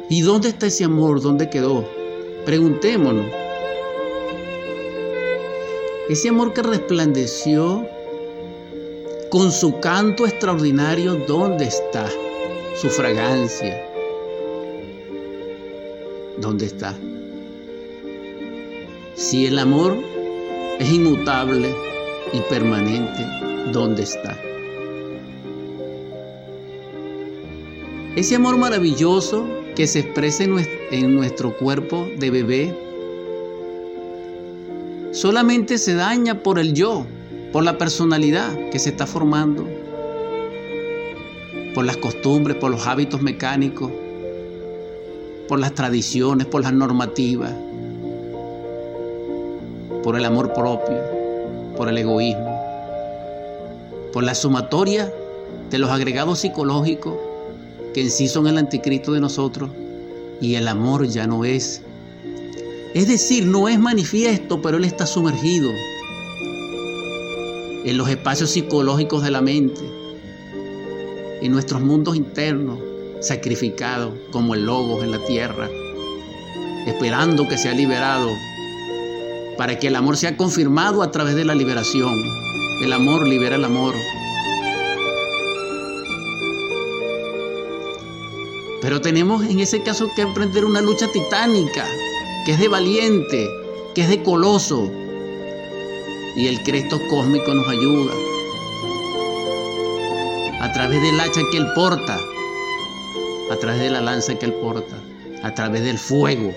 ¿Y 0.09 0.21
dónde 0.21 0.49
está 0.49 0.65
ese 0.65 0.85
amor? 0.85 1.21
¿Dónde 1.21 1.47
quedó? 1.51 1.87
Preguntémonos. 2.43 3.44
Ese 6.07 6.29
amor 6.29 6.53
que 6.53 6.61
resplandeció 6.61 7.87
con 9.31 9.51
su 9.51 9.79
canto 9.79 10.27
extraordinario, 10.27 11.15
¿dónde 11.27 11.65
está? 11.65 12.07
Su 12.79 12.89
fragancia, 12.89 13.83
¿dónde 16.37 16.67
está? 16.67 16.95
Si 19.15 19.47
el 19.47 19.57
amor 19.57 19.97
es 20.77 20.91
inmutable 20.91 21.73
y 22.33 22.39
permanente, 22.51 23.25
¿dónde 23.71 24.03
está? 24.03 24.39
Ese 28.15 28.35
amor 28.35 28.57
maravilloso 28.57 29.47
que 29.75 29.87
se 29.87 30.01
expresa 30.01 30.43
en 30.43 31.15
nuestro 31.15 31.57
cuerpo 31.57 32.07
de 32.15 32.29
bebé 32.29 32.84
solamente 35.15 35.77
se 35.77 35.93
daña 35.93 36.43
por 36.43 36.59
el 36.59 36.73
yo, 36.73 37.05
por 37.53 37.63
la 37.63 37.77
personalidad 37.77 38.69
que 38.69 38.79
se 38.79 38.89
está 38.89 39.07
formando, 39.07 39.65
por 41.73 41.85
las 41.85 41.95
costumbres, 41.97 42.57
por 42.57 42.69
los 42.69 42.85
hábitos 42.85 43.21
mecánicos, 43.21 43.89
por 45.47 45.59
las 45.59 45.73
tradiciones, 45.73 46.47
por 46.47 46.63
las 46.63 46.73
normativas, 46.73 47.53
por 50.03 50.17
el 50.17 50.25
amor 50.25 50.53
propio, 50.53 50.97
por 51.77 51.87
el 51.87 51.97
egoísmo, 51.97 52.53
por 54.11 54.25
la 54.25 54.35
sumatoria 54.35 55.13
de 55.69 55.79
los 55.79 55.89
agregados 55.91 56.39
psicológicos 56.39 57.13
que 57.93 58.01
en 58.01 58.11
sí 58.11 58.27
son 58.27 58.47
el 58.47 58.57
anticristo 58.57 59.13
de 59.13 59.21
nosotros 59.21 59.69
y 60.41 60.55
el 60.55 60.67
amor 60.67 61.07
ya 61.07 61.25
no 61.25 61.45
es 61.45 61.84
es 62.95 63.09
decir, 63.09 63.45
no 63.45 63.67
es 63.67 63.77
manifiesto, 63.77 64.61
pero 64.61 64.77
él 64.77 64.85
está 64.85 65.05
sumergido 65.05 65.69
en 67.83 67.97
los 67.97 68.07
espacios 68.07 68.51
psicológicos 68.51 69.21
de 69.21 69.31
la 69.31 69.41
mente, 69.41 69.81
en 71.41 71.51
nuestros 71.51 71.81
mundos 71.81 72.15
internos, 72.15 72.79
sacrificado 73.19 74.17
como 74.31 74.55
el 74.55 74.65
logos 74.65 75.03
en 75.03 75.11
la 75.11 75.19
tierra, 75.25 75.69
esperando 76.87 77.49
que 77.49 77.57
sea 77.57 77.73
liberado, 77.73 78.29
para 79.57 79.77
que 79.77 79.87
el 79.87 79.95
amor 79.97 80.15
sea 80.15 80.37
confirmado 80.37 81.03
a 81.03 81.11
través 81.11 81.35
de 81.35 81.43
la 81.43 81.53
liberación. 81.53 82.13
El 82.81 82.93
amor 82.93 83.27
libera 83.27 83.57
el 83.57 83.65
amor. 83.65 83.93
Pero 88.81 89.01
tenemos 89.01 89.43
en 89.43 89.59
ese 89.59 89.83
caso 89.83 90.09
que 90.15 90.21
emprender 90.21 90.63
una 90.63 90.79
lucha 90.79 91.11
titánica, 91.11 91.85
que 92.45 92.51
es 92.51 92.59
de 92.59 92.67
valiente, 92.67 93.49
que 93.95 94.01
es 94.01 94.09
de 94.09 94.21
coloso. 94.21 94.89
Y 96.35 96.47
el 96.47 96.61
Cristo 96.63 97.01
cósmico 97.09 97.53
nos 97.53 97.67
ayuda. 97.67 98.13
A 100.61 100.71
través 100.71 101.01
del 101.01 101.19
hacha 101.19 101.41
que 101.51 101.57
él 101.57 101.67
porta, 101.73 102.19
a 103.51 103.55
través 103.57 103.81
de 103.81 103.89
la 103.89 104.01
lanza 104.01 104.37
que 104.37 104.45
él 104.45 104.53
porta, 104.53 104.95
a 105.43 105.53
través 105.55 105.83
del 105.83 105.97
fuego 105.97 106.53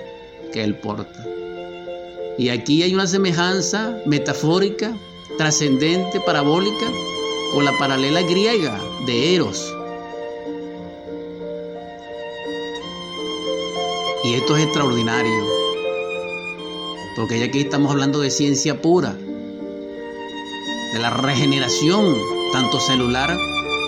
que 0.52 0.62
él 0.62 0.76
porta. 0.76 1.24
Y 2.36 2.50
aquí 2.50 2.82
hay 2.82 2.94
una 2.94 3.06
semejanza 3.06 3.98
metafórica, 4.06 4.92
trascendente, 5.38 6.20
parabólica, 6.20 6.86
con 7.54 7.64
la 7.64 7.76
paralela 7.78 8.22
griega 8.22 8.78
de 9.06 9.34
Eros. 9.34 9.74
Y 14.24 14.34
esto 14.34 14.56
es 14.56 14.64
extraordinario, 14.64 15.57
porque 17.18 17.40
ya 17.40 17.46
aquí 17.46 17.58
estamos 17.58 17.90
hablando 17.90 18.20
de 18.20 18.30
ciencia 18.30 18.80
pura, 18.80 19.12
de 20.92 20.98
la 21.00 21.10
regeneración, 21.10 22.14
tanto 22.52 22.78
celular 22.78 23.36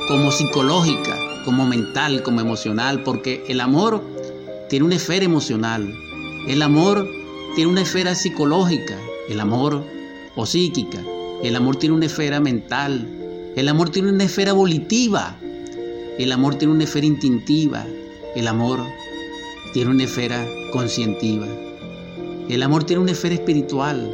como 0.08 0.32
psicológica, 0.32 1.16
como 1.44 1.64
mental, 1.64 2.24
como 2.24 2.40
emocional, 2.40 3.04
porque 3.04 3.44
el 3.46 3.60
amor 3.60 4.02
tiene 4.68 4.86
una 4.86 4.96
esfera 4.96 5.24
emocional, 5.24 5.94
el 6.48 6.60
amor 6.60 7.08
tiene 7.54 7.70
una 7.70 7.82
esfera 7.82 8.16
psicológica, 8.16 8.98
el 9.28 9.38
amor 9.38 9.84
o 10.34 10.44
psíquica, 10.44 10.98
el 11.44 11.54
amor 11.54 11.76
tiene 11.76 11.94
una 11.94 12.06
esfera 12.06 12.40
mental, 12.40 13.06
el 13.54 13.68
amor 13.68 13.90
tiene 13.90 14.10
una 14.10 14.24
esfera 14.24 14.54
volitiva, 14.54 15.36
el 16.18 16.32
amor 16.32 16.56
tiene 16.56 16.74
una 16.74 16.82
esfera 16.82 17.06
instintiva, 17.06 17.86
el 18.34 18.48
amor 18.48 18.84
tiene 19.72 19.92
una 19.92 20.02
esfera 20.02 20.44
conscientiva, 20.72 21.46
el 22.54 22.62
amor 22.62 22.84
tiene 22.84 23.02
una 23.02 23.12
esfera 23.12 23.34
espiritual, 23.34 24.10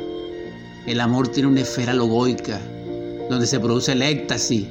el 0.87 1.01
amor 1.01 1.29
tiene 1.29 1.49
una 1.49 1.61
esfera 1.61 1.95
logoica, 1.95 2.61
donde 3.31 3.47
se 3.47 3.59
produce 3.59 3.93
el 3.93 4.03
éxtasis, 4.03 4.67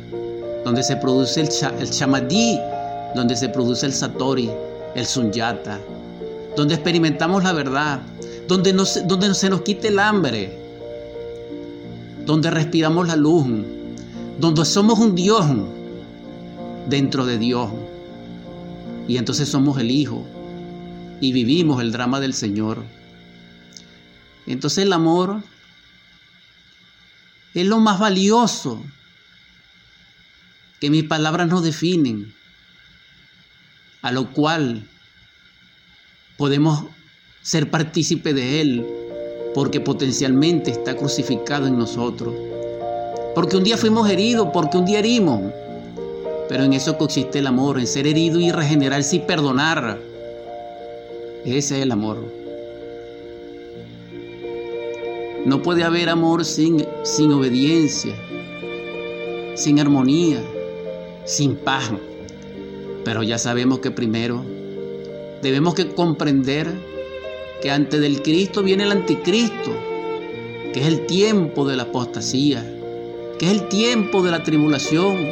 donde 0.64 0.84
se 0.84 0.96
produce 0.98 1.42
el, 1.42 1.90
chamadí, 1.90 2.60
donde 3.16 3.36
se 3.36 3.50
produce 3.50 3.86
el 3.86 3.94
satori, 3.94 4.50
el 4.96 5.06
sunyata, 5.06 5.80
donde 6.56 6.76
experimentamos 6.76 7.44
la 7.44 7.54
verdad, 7.54 8.02
donde, 8.48 8.74
donde 8.74 9.34
se 9.34 9.50
nos 9.50 9.62
quite 9.62 9.90
el 9.90 10.00
hambre, 10.00 10.58
donde 12.26 12.50
respiramos 12.50 13.08
la 13.08 13.16
luz, 13.16 13.46
donde 14.40 14.66
somos 14.66 15.00
un 15.00 15.16
Dios 15.16 15.46
dentro 16.90 17.26
de 17.26 17.38
Dios. 17.38 17.70
Y 19.08 19.18
entonces 19.18 19.50
somos 19.50 19.80
el 19.80 19.92
Hijo 19.92 20.24
y 21.22 21.32
vivimos 21.32 21.82
el 21.82 21.92
drama 21.92 22.20
del 22.20 22.34
Señor. 22.34 22.80
Entonces 24.48 24.86
el 24.86 24.94
amor 24.94 25.42
es 27.54 27.66
lo 27.66 27.80
más 27.80 28.00
valioso 28.00 28.84
que 30.80 30.90
mis 30.90 31.04
palabras 31.06 31.48
nos 31.48 31.64
definen, 31.64 32.34
a 34.02 34.12
lo 34.12 34.32
cual 34.32 34.88
podemos 36.38 36.86
ser 37.42 37.72
partícipe 37.72 38.34
de 38.34 38.62
Él, 38.62 38.86
porque 39.54 39.80
potencialmente 39.80 40.72
está 40.72 40.96
crucificado 40.98 41.68
en 41.68 41.78
nosotros. 41.78 42.36
Porque 43.34 43.58
un 43.58 43.64
día 43.64 43.78
fuimos 43.78 44.10
heridos, 44.10 44.50
porque 44.54 44.78
un 44.78 44.86
día 44.86 45.00
herimos. 45.00 45.42
Pero 46.50 46.64
en 46.64 46.74
eso 46.74 46.98
consiste 46.98 47.40
el 47.40 47.48
amor, 47.48 47.80
en 47.80 47.88
ser 47.88 48.06
herido 48.06 48.40
y 48.40 48.52
regenerarse 48.52 49.16
y 49.18 49.20
perdonar. 49.20 50.00
Ese 51.46 51.78
es 51.78 51.84
el 51.84 51.92
amor. 51.92 52.45
No 55.46 55.62
puede 55.62 55.84
haber 55.84 56.10
amor 56.10 56.44
sin, 56.44 56.84
sin 57.04 57.32
obediencia, 57.32 58.16
sin 59.54 59.80
armonía, 59.80 60.42
sin 61.24 61.56
paz. 61.56 61.92
Pero 63.04 63.22
ya 63.22 63.38
sabemos 63.38 63.78
que 63.78 63.92
primero 63.92 64.44
debemos 65.44 65.76
que 65.76 65.94
comprender 65.94 66.74
que 67.62 67.70
antes 67.70 68.02
del 68.02 68.24
Cristo 68.24 68.64
viene 68.64 68.86
el 68.86 68.92
anticristo, 68.92 69.72
que 70.74 70.82
es 70.82 70.88
el 70.88 71.06
tiempo 71.06 71.64
de 71.68 71.76
la 71.76 71.84
apostasía, 71.84 72.66
que 73.38 73.46
es 73.46 73.52
el 73.52 73.68
tiempo 73.68 74.24
de 74.24 74.32
la 74.32 74.42
tribulación, 74.42 75.28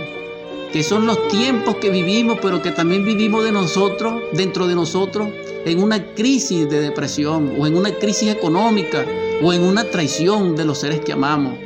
que 0.71 0.83
son 0.83 1.07
los 1.07 1.27
tiempos 1.27 1.77
que 1.77 1.89
vivimos, 1.89 2.37
pero 2.39 2.61
que 2.61 2.69
también 2.69 3.03
vivimos 3.03 3.43
de 3.43 3.51
nosotros, 3.51 4.21
dentro 4.33 4.67
de 4.67 4.75
nosotros, 4.75 5.29
en 5.65 5.81
una 5.81 6.13
crisis 6.13 6.69
de 6.69 6.81
depresión 6.81 7.55
o 7.57 7.65
en 7.65 7.75
una 7.75 7.91
crisis 7.95 8.29
económica 8.29 9.03
o 9.41 9.53
en 9.53 9.63
una 9.63 9.85
traición 9.85 10.55
de 10.55 10.65
los 10.65 10.79
seres 10.79 11.01
que 11.01 11.13
amamos, 11.13 11.57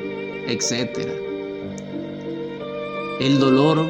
etc. 0.47 1.09
El 3.19 3.39
dolor 3.39 3.87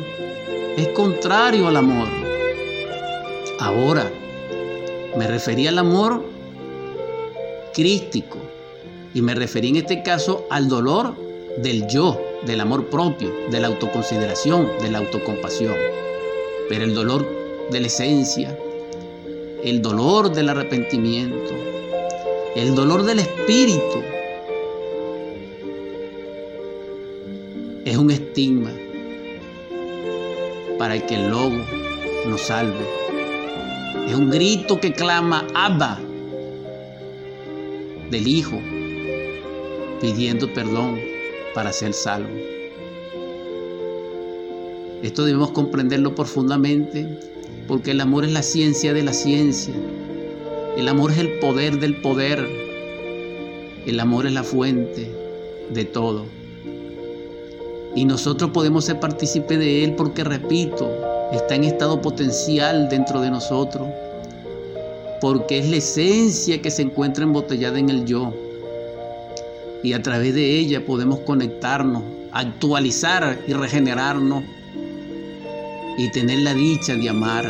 es 0.78 0.88
contrario 0.90 1.68
al 1.68 1.78
amor. 1.78 2.08
Ahora, 3.60 4.12
me 5.18 5.28
refería 5.28 5.70
al 5.70 5.80
amor 5.80 6.24
crístico 7.74 8.38
y 9.14 9.22
me 9.22 9.36
referí 9.36 9.70
en 9.70 9.78
este 9.78 10.04
caso 10.04 10.46
al 10.50 10.68
dolor 10.68 11.16
del 11.58 11.88
yo, 11.88 12.22
del 12.46 12.62
amor 12.62 12.86
propio, 12.88 13.32
de 13.50 13.60
la 13.60 13.68
autoconsideración, 13.68 14.70
de 14.82 14.92
la 14.92 15.00
autocompasión. 15.00 15.76
Pero 16.70 16.84
el 16.84 16.94
dolor 16.94 17.28
de 17.72 17.80
la 17.80 17.88
esencia, 17.88 18.58
el 19.64 19.82
dolor 19.82 20.32
del 20.32 20.50
arrepentimiento, 20.50 21.54
el 22.56 22.76
dolor 22.76 23.04
del 23.04 23.20
espíritu, 23.20 24.02
es 27.86 27.98
un 27.98 28.12
estigma 28.12 28.72
para 30.78 31.00
que 31.06 31.16
el 31.16 31.30
lobo 31.30 31.58
nos 32.28 32.42
salve. 32.42 32.86
Es 34.08 34.16
un 34.16 34.30
grito 34.30 34.80
que 34.80 34.94
clama 34.94 35.46
Abba 35.54 36.00
del 38.10 38.28
Hijo, 38.28 38.60
pidiendo 40.02 40.54
perdón 40.54 41.00
para 41.54 41.72
ser 41.74 41.94
salvo. 41.94 42.30
Esto 45.04 45.26
debemos 45.26 45.52
comprenderlo 45.52 46.16
profundamente 46.16 47.20
porque 47.68 47.92
el 47.92 48.02
amor 48.02 48.26
es 48.26 48.32
la 48.32 48.42
ciencia 48.42 48.94
de 48.94 49.04
la 49.04 49.14
ciencia. 49.14 49.74
El 50.78 50.88
amor 50.90 51.12
es 51.12 51.18
el 51.18 51.40
poder 51.40 51.80
del 51.80 51.96
poder. 51.96 52.48
El 53.88 54.00
amor 54.00 54.28
es 54.28 54.34
la 54.34 54.44
fuente 54.44 55.12
de 55.72 55.86
todo. 55.86 56.26
Y 57.96 58.06
nosotros 58.06 58.52
podemos 58.52 58.86
ser 58.86 59.00
partícipes 59.00 59.58
de 59.58 59.84
él 59.84 59.96
porque, 59.96 60.24
repito, 60.24 60.88
está 61.34 61.56
en 61.56 61.64
estado 61.64 62.00
potencial 62.00 62.90
dentro 62.90 63.22
de 63.22 63.32
nosotros, 63.32 63.88
porque 65.20 65.58
es 65.58 65.68
la 65.68 65.78
esencia 65.78 66.62
que 66.62 66.70
se 66.70 66.84
encuentra 66.84 67.24
embotellada 67.24 67.80
en 67.80 67.90
el 67.90 68.06
yo. 68.06 68.32
Y 69.82 69.94
a 69.94 70.04
través 70.04 70.36
de 70.36 70.60
ella 70.60 70.86
podemos 70.86 71.22
conectarnos, 71.22 72.04
actualizar 72.34 73.40
y 73.48 73.54
regenerarnos 73.54 74.44
y 75.98 76.12
tener 76.12 76.38
la 76.38 76.54
dicha 76.54 76.94
de 76.94 77.10
amar. 77.10 77.50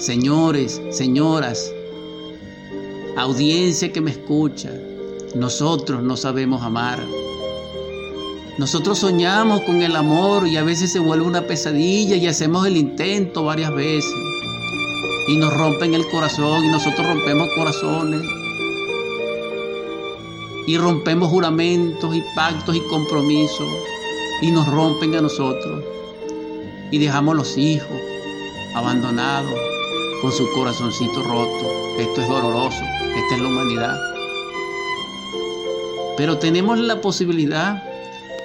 Señores, 0.00 0.82
señoras, 0.90 1.72
audiencia 3.16 3.92
que 3.92 4.00
me 4.00 4.10
escucha, 4.10 4.70
nosotros 5.34 6.02
no 6.02 6.16
sabemos 6.16 6.62
amar. 6.62 6.98
Nosotros 8.58 8.98
soñamos 8.98 9.62
con 9.62 9.82
el 9.82 9.96
amor 9.96 10.46
y 10.46 10.56
a 10.56 10.62
veces 10.62 10.92
se 10.92 10.98
vuelve 10.98 11.26
una 11.26 11.46
pesadilla 11.46 12.16
y 12.16 12.26
hacemos 12.26 12.66
el 12.66 12.76
intento 12.76 13.44
varias 13.44 13.74
veces. 13.74 14.12
Y 15.28 15.36
nos 15.36 15.54
rompen 15.56 15.94
el 15.94 16.06
corazón 16.08 16.64
y 16.64 16.68
nosotros 16.68 17.06
rompemos 17.06 17.48
corazones. 17.56 18.22
Y 20.66 20.76
rompemos 20.76 21.30
juramentos 21.30 22.14
y 22.14 22.22
pactos 22.34 22.76
y 22.76 22.80
compromisos. 22.90 23.68
Y 24.42 24.50
nos 24.50 24.66
rompen 24.66 25.14
a 25.16 25.22
nosotros. 25.22 25.82
Y 26.90 26.98
dejamos 26.98 27.34
los 27.36 27.56
hijos 27.56 27.98
abandonados 28.74 29.58
con 30.20 30.30
su 30.30 30.50
corazoncito 30.52 31.22
roto. 31.22 31.81
Esto 31.98 32.20
es 32.22 32.28
doloroso. 32.28 32.82
Esta 33.16 33.34
es 33.34 33.40
la 33.40 33.48
humanidad. 33.48 33.98
Pero 36.16 36.38
tenemos 36.38 36.78
la 36.78 37.00
posibilidad 37.00 37.82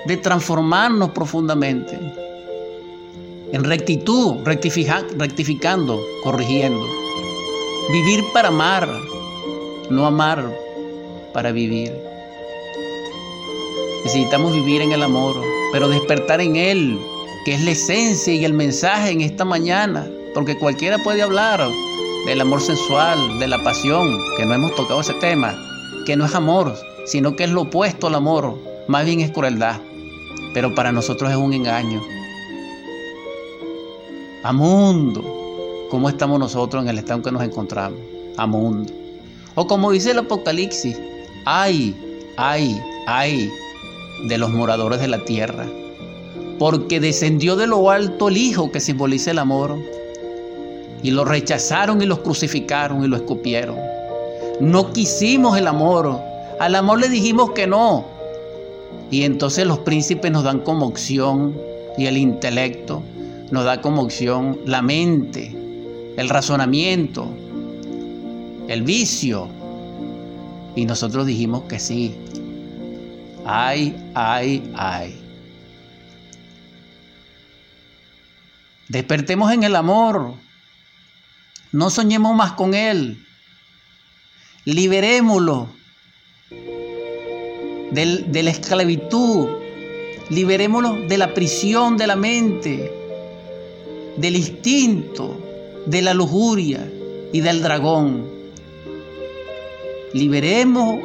de 0.05 0.17
transformarnos 0.17 1.12
profundamente. 1.12 1.99
en 3.53 3.63
rectitud, 3.63 4.43
rectificando, 4.43 6.03
corrigiendo. 6.21 6.86
Vivir 7.91 8.21
para 8.33 8.49
amar, 8.49 8.89
no 9.89 10.05
amar 10.05 10.43
para 11.33 11.53
vivir. 11.53 11.93
Necesitamos 14.03 14.53
vivir 14.53 14.81
en 14.81 14.91
el 14.91 15.01
amor, 15.01 15.41
pero 15.71 15.88
despertar 15.88 16.41
en 16.41 16.57
Él, 16.57 16.99
que 17.45 17.53
es 17.53 17.62
la 17.63 17.71
esencia 17.71 18.33
y 18.33 18.43
el 18.43 18.53
mensaje 18.53 19.12
en 19.12 19.21
esta 19.21 19.45
mañana, 19.45 20.05
porque 20.33 20.57
cualquiera 20.57 20.97
puede 20.97 21.21
hablar 21.21 21.65
del 22.27 22.41
amor 22.41 22.59
sensual, 22.59 23.39
de 23.39 23.47
la 23.47 23.63
pasión, 23.63 24.19
que 24.35 24.45
no 24.45 24.53
hemos 24.53 24.75
tocado 24.75 24.99
ese 24.99 25.13
tema, 25.13 25.55
que 26.05 26.17
no 26.17 26.25
es 26.25 26.35
amor, 26.35 26.75
sino 27.05 27.37
que 27.37 27.45
es 27.45 27.49
lo 27.51 27.61
opuesto 27.61 28.07
al 28.07 28.15
amor, 28.15 28.53
más 28.89 29.05
bien 29.05 29.21
es 29.21 29.31
crueldad, 29.31 29.79
pero 30.53 30.75
para 30.75 30.91
nosotros 30.91 31.31
es 31.31 31.37
un 31.37 31.53
engaño. 31.53 32.03
A 34.43 34.51
mundo, 34.51 35.87
¿cómo 35.89 36.09
estamos 36.09 36.37
nosotros 36.37 36.83
en 36.83 36.89
el 36.89 36.97
estado 36.97 37.19
en 37.19 37.23
que 37.23 37.31
nos 37.31 37.43
encontramos? 37.43 37.97
A 38.35 38.45
mundo. 38.45 38.91
O 39.55 39.65
como 39.65 39.91
dice 39.91 40.11
el 40.11 40.19
Apocalipsis, 40.19 40.99
ay, 41.45 41.95
ay, 42.35 42.77
ay 43.07 43.49
de 44.25 44.37
los 44.37 44.49
moradores 44.49 44.99
de 44.99 45.07
la 45.07 45.23
tierra, 45.23 45.65
porque 46.59 46.99
descendió 46.99 47.55
de 47.55 47.67
lo 47.67 47.89
alto 47.89 48.27
el 48.27 48.35
Hijo 48.35 48.69
que 48.69 48.81
simboliza 48.81 49.31
el 49.31 49.39
amor, 49.39 49.77
y 51.03 51.12
lo 51.12 51.25
rechazaron 51.25 52.01
y 52.01 52.05
los 52.05 52.19
crucificaron 52.19 53.03
y 53.03 53.07
lo 53.07 53.17
escupieron. 53.17 53.77
No 54.60 54.91
quisimos 54.91 55.57
el 55.57 55.67
amor, 55.67 56.19
al 56.60 56.75
amor 56.75 56.99
le 56.99 57.10
dijimos 57.10 57.51
que 57.51 57.67
no. 57.67 58.05
Y 59.12 59.23
entonces 59.23 59.65
los 59.65 59.79
príncipes 59.79 60.31
nos 60.31 60.43
dan 60.43 60.60
como 60.60 60.86
opción 60.86 61.55
y 61.97 62.07
el 62.07 62.17
intelecto 62.17 63.01
nos 63.51 63.63
da 63.63 63.81
como 63.81 64.01
opción 64.01 64.60
la 64.65 64.81
mente, 64.81 65.55
el 66.17 66.29
razonamiento, 66.29 67.27
el 68.67 68.81
vicio. 68.81 69.47
Y 70.75 70.86
nosotros 70.86 71.25
dijimos 71.25 71.63
que 71.63 71.79
sí. 71.79 72.15
Ay, 73.45 73.95
ay, 74.13 74.71
ay. 74.75 75.21
Despertemos 78.89 79.51
en 79.51 79.63
el 79.63 79.75
amor. 79.75 80.33
No 81.71 81.89
soñemos 81.89 82.36
más 82.36 82.53
con 82.53 82.73
Él. 82.73 83.23
Liberémoslo 84.65 85.69
de 87.91 88.43
la 88.43 88.49
esclavitud. 88.49 89.47
Liberémoslo 90.30 91.08
de 91.08 91.17
la 91.17 91.34
prisión 91.34 91.95
de 91.95 92.08
la 92.08 92.17
mente, 92.17 92.91
del 94.17 94.36
instinto, 94.36 95.39
de 95.86 96.01
la 96.01 96.13
lujuria 96.13 96.86
y 97.32 97.39
del 97.39 97.62
dragón. 97.62 98.25
Liberemos 100.13 100.99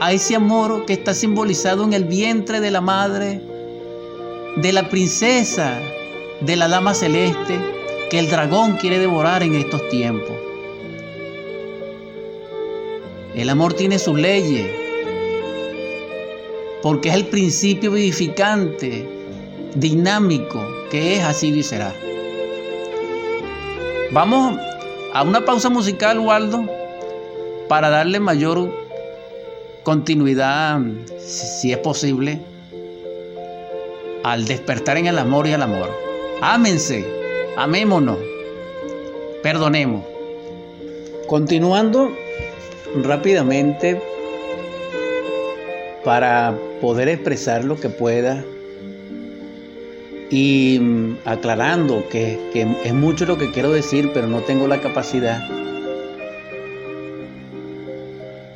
a 0.00 0.12
ese 0.12 0.36
amor 0.36 0.86
que 0.86 0.92
está 0.92 1.14
simbolizado 1.14 1.84
en 1.84 1.92
el 1.92 2.04
vientre 2.04 2.60
de 2.60 2.70
la 2.70 2.80
madre, 2.80 3.42
de 4.56 4.72
la 4.72 4.88
princesa, 4.88 5.80
de 6.40 6.56
la 6.56 6.68
dama 6.68 6.94
celeste, 6.94 7.79
que 8.10 8.18
el 8.18 8.28
dragón 8.28 8.76
quiere 8.76 8.98
devorar 8.98 9.44
en 9.44 9.54
estos 9.54 9.88
tiempos. 9.88 10.36
El 13.36 13.48
amor 13.48 13.74
tiene 13.74 14.00
sus 14.00 14.18
leyes, 14.18 14.68
porque 16.82 17.10
es 17.10 17.14
el 17.14 17.26
principio 17.26 17.92
vivificante, 17.92 19.08
dinámico, 19.76 20.60
que 20.90 21.14
es 21.16 21.22
así 21.22 21.48
y 21.50 21.62
será. 21.62 21.94
Vamos 24.10 24.58
a 25.14 25.22
una 25.22 25.44
pausa 25.44 25.70
musical, 25.70 26.18
Waldo, 26.18 26.68
para 27.68 27.90
darle 27.90 28.18
mayor 28.18 28.68
continuidad, 29.84 30.80
si 31.20 31.70
es 31.70 31.78
posible, 31.78 32.40
al 34.24 34.44
despertar 34.46 34.98
en 34.98 35.06
el 35.06 35.18
amor 35.18 35.46
y 35.46 35.52
el 35.52 35.62
amor. 35.62 35.88
Ámense, 36.42 37.19
amémonos, 37.62 38.18
perdonemos. 39.42 40.04
Continuando 41.26 42.10
rápidamente 43.04 44.00
para 46.04 46.54
poder 46.80 47.08
expresar 47.08 47.64
lo 47.64 47.78
que 47.78 47.88
pueda 47.88 48.42
y 50.30 50.78
mm, 50.80 51.18
aclarando 51.24 52.08
que, 52.08 52.38
que 52.52 52.66
es 52.84 52.94
mucho 52.94 53.26
lo 53.26 53.38
que 53.38 53.52
quiero 53.52 53.72
decir, 53.72 54.10
pero 54.12 54.26
no 54.26 54.40
tengo 54.40 54.66
la 54.66 54.80
capacidad 54.80 55.40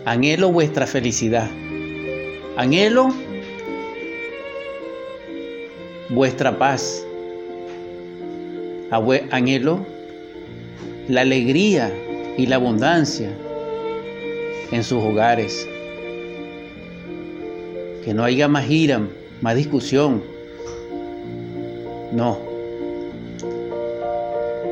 Anhelo 0.07 0.53
vuestra 0.53 0.87
felicidad. 0.87 1.49
Anhelo 2.59 3.09
vuestra 6.11 6.59
paz. 6.59 7.04
Anhelo 8.91 9.87
la 11.09 11.21
alegría 11.21 11.93
y 12.37 12.47
la 12.47 12.57
abundancia 12.57 13.31
en 14.71 14.83
sus 14.83 15.03
hogares. 15.03 15.69
Que 18.05 18.13
no 18.15 18.25
haya 18.25 18.49
más 18.49 18.69
ira, 18.71 19.01
más 19.41 19.57
discusión. 19.57 20.23
No. 22.13 22.39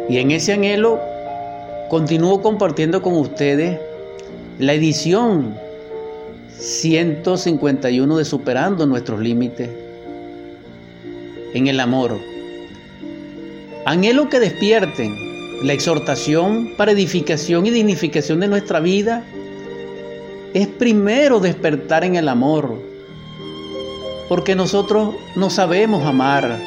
Y 0.09 0.18
en 0.18 0.31
ese 0.31 0.53
anhelo 0.53 1.01
continúo 1.88 2.42
compartiendo 2.42 3.03
con 3.03 3.14
ustedes 3.14 3.79
la 4.59 4.75
edición 4.75 5.55
151 6.59 8.18
de 8.18 8.25
Superando 8.25 8.87
nuestros 8.87 9.20
límites 9.20 9.70
en 11.55 11.66
el 11.66 11.81
amor. 11.81 12.32
Anhelo 13.85 14.29
que 14.29 14.38
despierten 14.38 15.66
la 15.66 15.73
exhortación 15.73 16.75
para 16.77 16.92
edificación 16.92 17.66
y 17.66 17.71
dignificación 17.71 18.38
de 18.38 18.47
nuestra 18.47 18.79
vida. 18.79 19.25
Es 20.55 20.68
primero 20.68 21.40
despertar 21.40 22.05
en 22.05 22.14
el 22.14 22.29
amor, 22.29 22.79
porque 24.29 24.55
nosotros 24.55 25.16
no 25.35 25.51
sabemos 25.51 26.05
amar, 26.05 26.61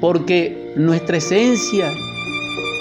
porque 0.00 0.72
nuestra 0.74 1.18
esencia 1.18 1.92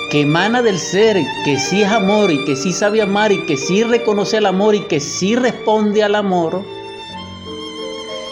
que 0.10 0.21
emana 0.21 0.63
del 0.63 0.79
ser, 0.79 1.17
que 1.45 1.60
sí 1.60 1.84
es 1.84 1.89
amor 1.89 2.32
y 2.32 2.43
que 2.45 2.56
sí 2.56 2.73
sabe 2.73 3.03
amar 3.03 3.32
y 3.32 3.45
que 3.45 3.56
sí 3.56 3.84
reconoce 3.84 4.38
el 4.38 4.47
amor 4.47 4.73
y 4.73 4.82
que 4.82 4.99
sí 4.99 5.36
responde 5.36 6.01
al 6.01 6.15
amor, 6.15 6.63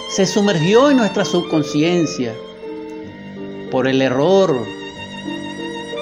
se 0.10 0.26
sumergió 0.26 0.90
en 0.90 0.98
nuestra 0.98 1.26
subconsciencia 1.26 2.34
por 3.72 3.88
el 3.88 4.02
error, 4.02 4.56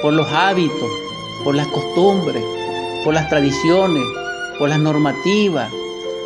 por 0.02 0.14
los 0.14 0.28
hábitos, 0.30 0.90
por 1.44 1.56
las 1.56 1.68
costumbres, 1.68 2.44
por 3.04 3.14
las 3.14 3.30
tradiciones, 3.30 4.04
por 4.58 4.70
las 4.70 4.80
normativas, 4.80 5.72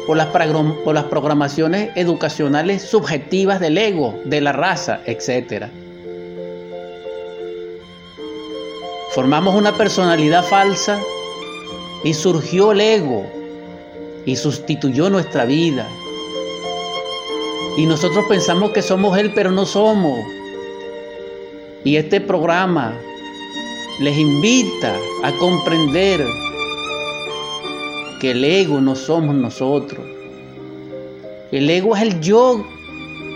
por 0.07 0.17
las, 0.17 1.05
programaciones 1.05 1.91
educacionales 1.95 2.81
subjetivas 2.81 3.59
del 3.59 3.77
ego, 3.77 4.19
de 4.25 4.41
la 4.41 4.51
raza, 4.51 5.01
etcétera. 5.05 5.69
Formamos 9.11 9.55
una 9.55 9.77
personalidad 9.77 10.43
falsa 10.43 10.99
y 12.03 12.13
surgió 12.13 12.71
el 12.71 12.81
ego 12.81 13.25
y 14.25 14.35
sustituyó 14.35 15.09
nuestra 15.09 15.45
vida. 15.45 15.87
Y 17.77 17.85
nosotros 17.85 18.25
pensamos 18.27 18.71
que 18.71 18.81
somos 18.81 19.17
Él, 19.17 19.31
pero 19.33 19.51
no 19.51 19.65
somos. 19.65 20.19
Y 21.83 21.97
este 21.97 22.21
programa 22.21 22.97
les 23.99 24.17
invita 24.17 24.95
a 25.23 25.31
comprender 25.33 26.25
que 28.19 28.31
el 28.31 28.43
ego 28.43 28.79
no 28.79 28.95
somos 28.95 29.35
nosotros. 29.35 30.05
El 31.51 31.69
ego 31.69 31.95
es 31.95 32.01
el 32.01 32.21
yo 32.21 32.65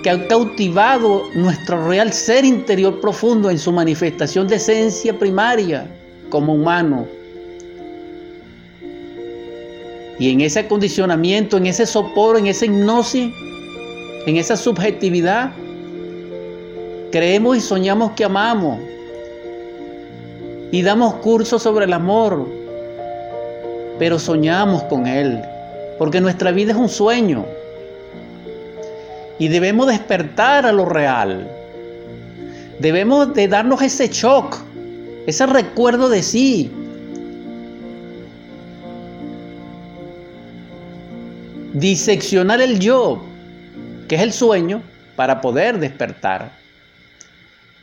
que 0.01 0.09
ha 0.09 0.27
cautivado 0.27 1.23
nuestro 1.35 1.87
real 1.87 2.13
ser 2.13 2.45
interior 2.45 3.01
profundo 3.01 3.49
en 3.49 3.59
su 3.59 3.71
manifestación 3.71 4.47
de 4.47 4.55
esencia 4.55 5.17
primaria 5.17 5.87
como 6.29 6.53
humano. 6.53 7.05
Y 10.19 10.31
en 10.31 10.41
ese 10.41 10.59
acondicionamiento, 10.61 11.57
en 11.57 11.67
ese 11.67 11.85
sopor, 11.85 12.37
en 12.37 12.47
esa 12.47 12.65
hipnosis, 12.65 13.31
en 14.25 14.37
esa 14.37 14.57
subjetividad, 14.57 15.51
creemos 17.11 17.57
y 17.57 17.61
soñamos 17.61 18.11
que 18.11 18.25
amamos. 18.25 18.79
Y 20.71 20.81
damos 20.81 21.15
cursos 21.15 21.63
sobre 21.63 21.85
el 21.85 21.93
amor, 21.93 22.47
pero 23.99 24.19
soñamos 24.19 24.83
con 24.83 25.07
Él, 25.07 25.41
porque 25.97 26.19
nuestra 26.19 26.51
vida 26.51 26.71
es 26.71 26.77
un 26.77 26.89
sueño 26.89 27.45
y 29.39 29.47
debemos 29.47 29.87
despertar 29.87 30.65
a 30.65 30.71
lo 30.71 30.85
real. 30.85 31.47
Debemos 32.79 33.33
de 33.33 33.47
darnos 33.47 33.81
ese 33.81 34.07
shock, 34.07 34.57
ese 35.25 35.45
recuerdo 35.45 36.09
de 36.09 36.23
sí. 36.23 36.71
Diseccionar 41.73 42.61
el 42.61 42.79
yo, 42.79 43.21
que 44.07 44.15
es 44.15 44.21
el 44.21 44.33
sueño, 44.33 44.81
para 45.15 45.41
poder 45.41 45.79
despertar. 45.79 46.51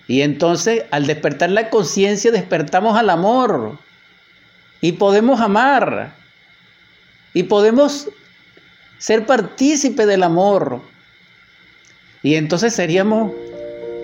Y 0.07 0.23
entonces 0.23 0.85
al 0.91 1.07
despertar 1.07 1.51
la 1.51 1.71
conciencia 1.71 2.31
despertamos 2.31 2.99
al 2.99 3.11
amor 3.11 3.79
y 4.81 4.93
podemos 4.93 5.41
amar 5.41 6.15
y 7.33 7.45
podemos 7.45 8.09
ser 8.99 9.27
partícipe 9.27 10.07
del 10.07 10.23
amor. 10.23 10.81
Y 12.23 12.35
entonces 12.35 12.75
seríamos 12.75 13.33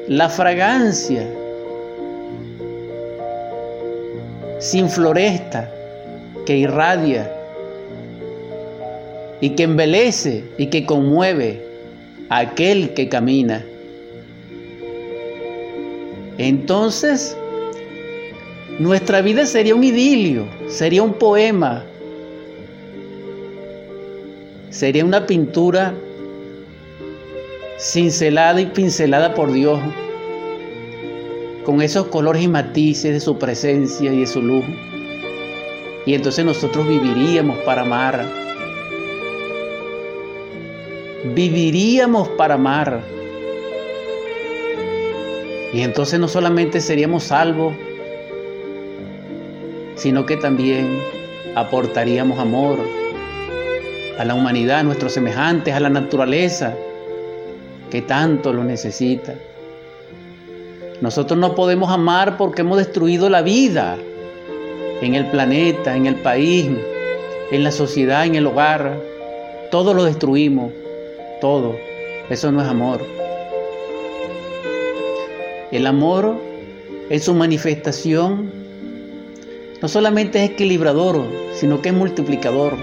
la 0.08 0.28
fragancia 0.28 1.28
sin 4.58 4.90
floresta 4.90 5.70
que 6.44 6.56
irradia 6.56 7.30
y 9.40 9.50
que 9.50 9.62
embelece 9.62 10.44
y 10.58 10.66
que 10.66 10.84
conmueve 10.84 11.64
a 12.28 12.38
aquel 12.38 12.92
que 12.94 13.08
camina. 13.08 13.64
Entonces, 16.40 17.36
nuestra 18.78 19.20
vida 19.20 19.44
sería 19.44 19.74
un 19.74 19.84
idilio, 19.84 20.46
sería 20.68 21.02
un 21.02 21.12
poema, 21.12 21.84
sería 24.70 25.04
una 25.04 25.26
pintura 25.26 25.92
cincelada 27.78 28.58
y 28.58 28.64
pincelada 28.64 29.34
por 29.34 29.52
Dios, 29.52 29.78
con 31.66 31.82
esos 31.82 32.06
colores 32.06 32.42
y 32.42 32.48
matices 32.48 33.12
de 33.12 33.20
su 33.20 33.38
presencia 33.38 34.10
y 34.10 34.20
de 34.20 34.26
su 34.26 34.40
luz. 34.40 34.64
Y 36.06 36.14
entonces 36.14 36.42
nosotros 36.42 36.88
viviríamos 36.88 37.58
para 37.66 37.82
amar. 37.82 38.24
Viviríamos 41.34 42.30
para 42.30 42.54
amar. 42.54 43.19
Y 45.72 45.82
entonces 45.82 46.18
no 46.18 46.28
solamente 46.28 46.80
seríamos 46.80 47.24
salvos, 47.24 47.74
sino 49.94 50.26
que 50.26 50.36
también 50.36 50.98
aportaríamos 51.54 52.38
amor 52.38 52.78
a 54.18 54.24
la 54.24 54.34
humanidad, 54.34 54.80
a 54.80 54.82
nuestros 54.82 55.12
semejantes, 55.12 55.74
a 55.74 55.80
la 55.80 55.90
naturaleza, 55.90 56.74
que 57.90 58.02
tanto 58.02 58.52
lo 58.52 58.64
necesita. 58.64 59.34
Nosotros 61.00 61.38
no 61.38 61.54
podemos 61.54 61.90
amar 61.90 62.36
porque 62.36 62.62
hemos 62.62 62.78
destruido 62.78 63.30
la 63.30 63.42
vida 63.42 63.96
en 65.00 65.14
el 65.14 65.26
planeta, 65.26 65.96
en 65.96 66.06
el 66.06 66.16
país, 66.16 66.68
en 67.50 67.64
la 67.64 67.70
sociedad, 67.70 68.26
en 68.26 68.34
el 68.34 68.46
hogar. 68.46 69.00
Todo 69.70 69.94
lo 69.94 70.04
destruimos, 70.04 70.72
todo. 71.40 71.76
Eso 72.28 72.52
no 72.52 72.60
es 72.60 72.68
amor. 72.68 73.00
El 75.72 75.86
amor 75.86 76.36
en 77.10 77.20
su 77.20 77.32
manifestación 77.32 78.50
no 79.80 79.88
solamente 79.88 80.42
es 80.42 80.50
equilibrador, 80.50 81.24
sino 81.54 81.80
que 81.80 81.90
es 81.90 81.94
multiplicador. 81.94 82.74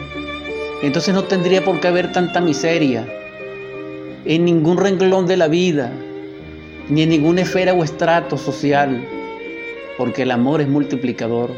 Entonces 0.82 1.14
no 1.14 1.24
tendría 1.26 1.66
por 1.66 1.82
qué 1.82 1.90
haber 1.90 2.14
tanta 2.14 2.40
miseria 2.40 3.06
en 4.24 4.46
ningún 4.46 4.78
renglón 4.78 5.28
de 5.28 5.36
la 5.36 5.48
vida, 5.48 5.92
ni 6.90 7.02
en 7.02 7.10
ninguna 7.10 7.42
esfera 7.42 7.74
o 7.74 7.84
estrato 7.84 8.38
social, 8.38 9.04
porque 9.98 10.24
el 10.24 10.32
amor 10.32 10.62
es 10.62 10.70
multiplicador. 10.70 11.52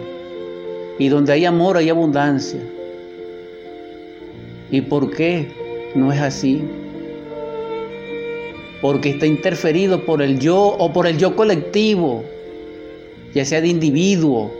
Y 0.98 1.10
donde 1.10 1.34
hay 1.34 1.46
amor 1.46 1.78
hay 1.78 1.90
abundancia. 1.90 2.60
¿Y 4.72 4.82
por 4.82 5.12
qué 5.12 5.48
no 5.96 6.12
es 6.12 6.20
así? 6.20 6.64
Porque 8.82 9.10
está 9.10 9.26
interferido 9.26 10.06
por 10.06 10.22
el 10.22 10.40
yo 10.40 10.58
o 10.58 10.94
por 10.94 11.08
el 11.08 11.18
yo 11.18 11.36
colectivo, 11.36 12.24
ya 13.34 13.46
sea 13.46 13.62
de 13.62 13.68
individuo, 13.68 14.52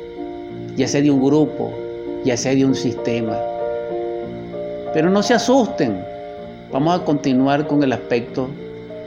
ya 0.76 0.88
sea 0.88 1.02
de 1.02 1.12
un 1.12 1.24
grupo, 1.24 1.74
ya 2.26 2.36
sea 2.36 2.54
de 2.54 2.66
un 2.66 2.76
sistema. 2.76 3.38
Pero 4.94 5.10
no 5.10 5.24
se 5.24 5.34
asusten, 5.34 6.04
vamos 6.72 7.00
a 7.00 7.06
continuar 7.06 7.68
con 7.68 7.84
el 7.84 7.94
aspecto 7.94 8.50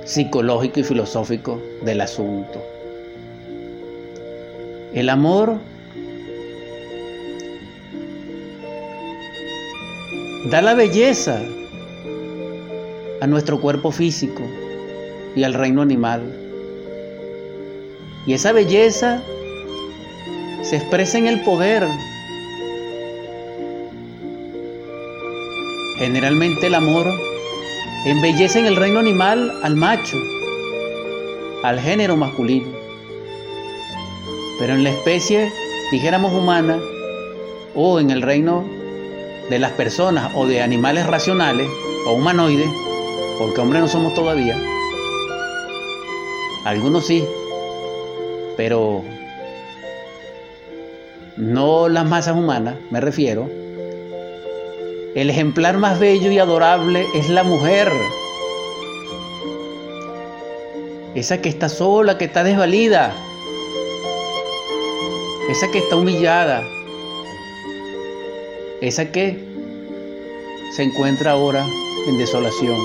psicológico 0.04 0.80
y 0.80 0.82
filosófico 0.84 1.60
del 1.84 2.00
asunto. 2.00 2.62
El 4.94 5.08
amor 5.08 5.58
da 10.50 10.60
la 10.60 10.74
belleza 10.74 11.40
a 13.20 13.26
nuestro 13.26 13.60
cuerpo 13.60 13.90
físico, 13.90 14.42
y 15.34 15.44
al 15.44 15.54
reino 15.54 15.82
animal. 15.82 16.22
Y 18.26 18.34
esa 18.34 18.52
belleza 18.52 19.22
se 20.62 20.76
expresa 20.76 21.18
en 21.18 21.26
el 21.26 21.40
poder. 21.40 21.86
Generalmente 25.98 26.66
el 26.66 26.74
amor 26.74 27.06
embellece 28.06 28.58
en 28.58 28.66
el 28.66 28.76
reino 28.76 28.98
animal 28.98 29.52
al 29.62 29.76
macho, 29.76 30.16
al 31.62 31.80
género 31.80 32.16
masculino. 32.16 32.70
Pero 34.58 34.74
en 34.74 34.84
la 34.84 34.90
especie, 34.90 35.52
dijéramos 35.90 36.32
humana, 36.32 36.78
o 37.74 37.98
en 38.00 38.10
el 38.10 38.22
reino 38.22 38.64
de 39.50 39.58
las 39.58 39.72
personas 39.72 40.32
o 40.34 40.46
de 40.46 40.62
animales 40.62 41.06
racionales 41.06 41.68
o 42.06 42.12
humanoides, 42.12 42.70
porque 43.38 43.60
hombres 43.60 43.82
no 43.82 43.88
somos 43.88 44.14
todavía, 44.14 44.58
algunos 46.64 47.06
sí, 47.06 47.24
pero 48.56 49.02
no 51.36 51.88
las 51.88 52.04
masas 52.06 52.36
humanas, 52.36 52.76
me 52.90 53.00
refiero. 53.00 53.48
El 55.14 55.28
ejemplar 55.28 55.76
más 55.76 55.98
bello 55.98 56.30
y 56.30 56.38
adorable 56.38 57.06
es 57.14 57.28
la 57.28 57.42
mujer. 57.42 57.92
Esa 61.14 61.42
que 61.42 61.50
está 61.50 61.68
sola, 61.68 62.16
que 62.16 62.24
está 62.24 62.42
desvalida. 62.44 63.14
Esa 65.50 65.70
que 65.70 65.78
está 65.78 65.96
humillada. 65.96 66.62
Esa 68.80 69.12
que 69.12 69.44
se 70.76 70.82
encuentra 70.82 71.32
ahora 71.32 71.66
en 72.08 72.16
desolación. 72.16 72.78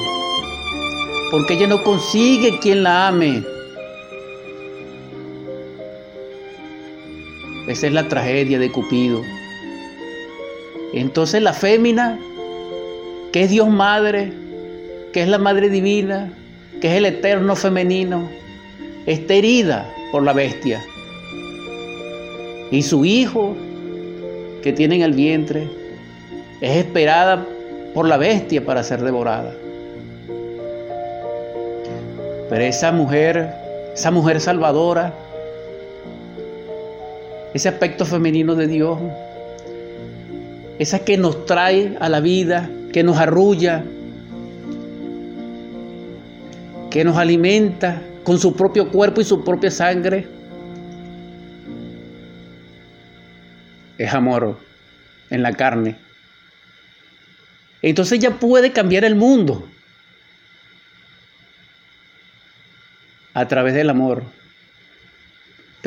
Porque 1.32 1.54
ella 1.54 1.68
no 1.68 1.84
consigue 1.84 2.60
quien 2.60 2.84
la 2.84 3.08
ame. 3.08 3.57
Esa 7.78 7.86
es 7.86 7.94
la 7.94 8.10
tragedia 8.10 8.58
de 8.58 8.72
Cupido. 8.72 9.22
Entonces 10.94 11.44
la 11.44 11.54
fémina, 11.54 12.18
que 13.32 13.44
es 13.44 13.52
Dios 13.52 13.70
Madre, 13.70 14.34
que 15.14 15.22
es 15.22 15.28
la 15.28 15.38
Madre 15.38 15.70
Divina, 15.70 16.34
que 16.82 16.88
es 16.88 16.94
el 16.96 17.06
eterno 17.06 17.56
femenino, 17.56 18.28
está 19.06 19.36
herida 19.36 19.94
por 20.12 20.24
la 20.24 20.34
bestia. 20.34 20.84
Y 22.72 22.82
su 22.82 23.06
hijo, 23.06 23.56
que 24.64 24.74
tiene 24.74 24.96
en 24.96 25.02
el 25.04 25.14
vientre, 25.14 25.68
es 26.62 26.78
esperada 26.78 27.46
por 27.94 28.08
la 28.08 28.18
bestia 28.18 28.66
para 28.66 28.82
ser 28.82 29.04
devorada. 29.04 29.54
Pero 32.50 32.64
esa 32.64 32.92
mujer, 32.92 33.54
esa 33.94 34.10
mujer 34.10 34.42
salvadora, 34.42 35.14
ese 37.54 37.70
aspecto 37.70 38.06
femenino 38.06 38.56
de 38.56 38.68
Dios, 38.68 39.00
esa 40.80 41.00
que 41.00 41.18
nos 41.18 41.46
trae 41.46 41.98
a 42.00 42.10
la 42.10 42.20
vida, 42.20 42.70
que 42.92 43.04
nos 43.04 43.18
arrulla, 43.18 43.84
que 46.92 47.04
nos 47.04 47.18
alimenta 47.18 48.02
con 48.24 48.40
su 48.40 48.56
propio 48.56 48.90
cuerpo 48.92 49.22
y 49.22 49.24
su 49.24 49.44
propia 49.44 49.72
sangre, 49.72 50.28
es 53.98 54.14
amor 54.14 54.58
en 55.30 55.42
la 55.42 55.54
carne. 55.54 55.96
Entonces 57.82 58.20
ya 58.20 58.32
puede 58.40 58.72
cambiar 58.72 59.06
el 59.06 59.16
mundo 59.16 59.68
a 63.34 63.48
través 63.48 63.74
del 63.74 63.90
amor. 63.90 64.24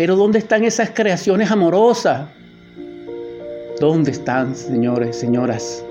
Pero 0.00 0.16
¿dónde 0.16 0.38
están 0.38 0.64
esas 0.64 0.92
creaciones 0.94 1.50
amorosas? 1.50 2.22
¿Dónde 3.78 4.12
están, 4.12 4.56
señores, 4.56 5.14
señoras? 5.14 5.84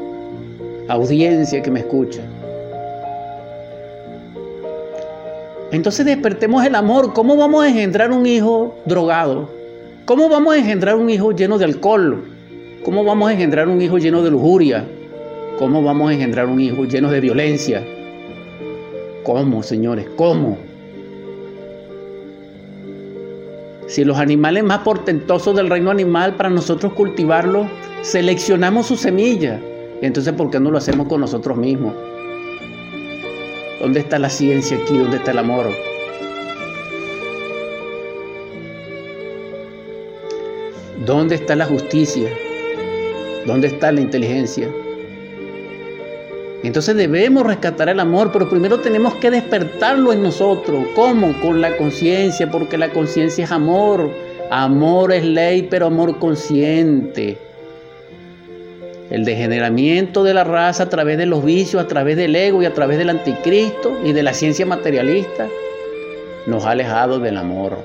Audiencia 0.88 1.62
que 1.62 1.70
me 1.70 1.82
escucha. 1.82 2.22
Entonces 5.72 6.08
despertemos 6.08 6.66
el 6.66 6.74
amor. 6.74 7.14
¿Cómo 7.14 7.38
vamos 7.38 7.64
a 7.64 7.70
engendrar 7.70 8.12
un 8.12 8.26
hijo 8.26 8.76
drogado? 8.86 9.48
¿Cómo 10.06 10.28
vamos 10.28 10.56
a 10.56 10.58
engendrar 10.58 10.96
un 10.96 11.12
hijo 11.12 11.32
lleno 11.32 11.60
de 11.60 11.66
alcohol? 11.66 12.24
¿Cómo 12.84 13.04
vamos 13.04 13.30
a 13.30 13.34
engendrar 13.34 13.68
un 13.68 13.80
hijo 13.80 14.00
lleno 14.00 14.24
de 14.24 14.32
lujuria? 14.32 14.88
¿Cómo 15.60 15.84
vamos 15.84 16.10
a 16.10 16.14
engendrar 16.16 16.48
un 16.48 16.60
hijo 16.60 16.84
lleno 16.86 17.12
de 17.12 17.20
violencia? 17.20 17.86
¿Cómo, 19.24 19.62
señores? 19.62 20.08
¿Cómo? 20.16 20.69
Si 23.90 24.06
los 24.06 24.20
animales 24.20 24.64
más 24.64 24.80
portentosos 24.80 25.56
del 25.56 25.68
reino 25.68 25.90
animal, 25.90 26.36
para 26.36 26.52
nosotros 26.52 26.94
cultivarlos, 26.94 27.66
seleccionamos 28.04 28.86
su 28.86 28.96
semilla, 28.96 29.60
entonces 30.04 30.32
¿por 30.34 30.52
qué 30.52 30.60
no 30.60 30.70
lo 30.70 30.78
hacemos 30.78 31.08
con 31.08 31.22
nosotros 31.22 31.58
mismos? 31.58 31.96
¿Dónde 33.82 34.02
está 34.02 34.20
la 34.20 34.30
ciencia 34.30 34.78
aquí? 34.78 34.96
¿Dónde 34.96 35.18
está 35.18 35.32
el 35.32 35.40
amor? 35.40 35.66
¿Dónde 41.04 41.34
está 41.34 41.56
la 41.56 41.66
justicia? 41.66 42.30
¿Dónde 43.48 43.70
está 43.70 43.92
la 43.92 44.02
inteligencia? 44.02 44.70
Entonces 46.64 46.96
debemos 46.96 47.46
rescatar 47.46 47.88
el 47.90 48.00
amor, 48.00 48.32
pero 48.34 48.50
primero 48.50 48.80
tenemos 48.80 49.16
que 49.16 49.32
despertarlo 49.32 50.12
en 50.12 50.22
nosotros. 50.22 50.88
¿Cómo? 50.94 51.40
Con 51.42 51.62
la 51.62 51.78
conciencia, 51.78 52.52
porque 52.52 52.78
la 52.78 52.90
conciencia 52.90 53.46
es 53.46 53.52
amor. 53.52 54.10
Amor 54.52 55.14
es 55.14 55.24
ley, 55.24 55.68
pero 55.70 55.86
amor 55.86 56.20
consciente. 56.20 57.38
El 59.10 59.26
degeneramiento 59.26 60.24
de 60.24 60.34
la 60.34 60.44
raza 60.44 60.84
a 60.84 60.90
través 60.90 61.18
de 61.18 61.26
los 61.26 61.44
vicios, 61.44 61.82
a 61.82 61.88
través 61.88 62.18
del 62.18 62.36
ego 62.36 62.62
y 62.62 62.66
a 62.66 62.74
través 62.74 62.98
del 62.98 63.10
anticristo 63.10 63.98
y 64.04 64.12
de 64.12 64.22
la 64.22 64.34
ciencia 64.34 64.66
materialista 64.66 65.48
nos 66.46 66.66
ha 66.66 66.72
alejado 66.72 67.20
del 67.20 67.38
amor. 67.38 67.78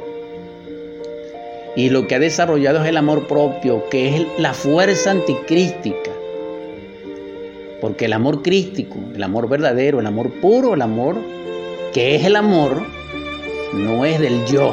Y 1.77 1.91
lo 1.91 2.07
que 2.07 2.15
ha 2.15 2.19
desarrollado 2.19 2.83
es 2.83 2.89
el 2.89 2.97
amor 2.97 3.27
propio, 3.27 3.89
que 3.89 4.17
es 4.17 4.27
la 4.39 4.55
fuerza 4.55 5.11
anticrística. 5.11 6.11
Porque 7.85 8.07
el 8.07 8.15
amor 8.15 8.41
crístico, 8.41 8.97
el 9.15 9.23
amor 9.23 9.47
verdadero, 9.47 10.01
el 10.01 10.07
amor 10.07 10.31
puro, 10.41 10.73
el 10.73 10.81
amor 10.81 11.19
que 11.93 12.15
es 12.15 12.25
el 12.25 12.35
amor, 12.35 12.83
no 13.75 14.07
es 14.07 14.19
del 14.21 14.43
yo. 14.47 14.73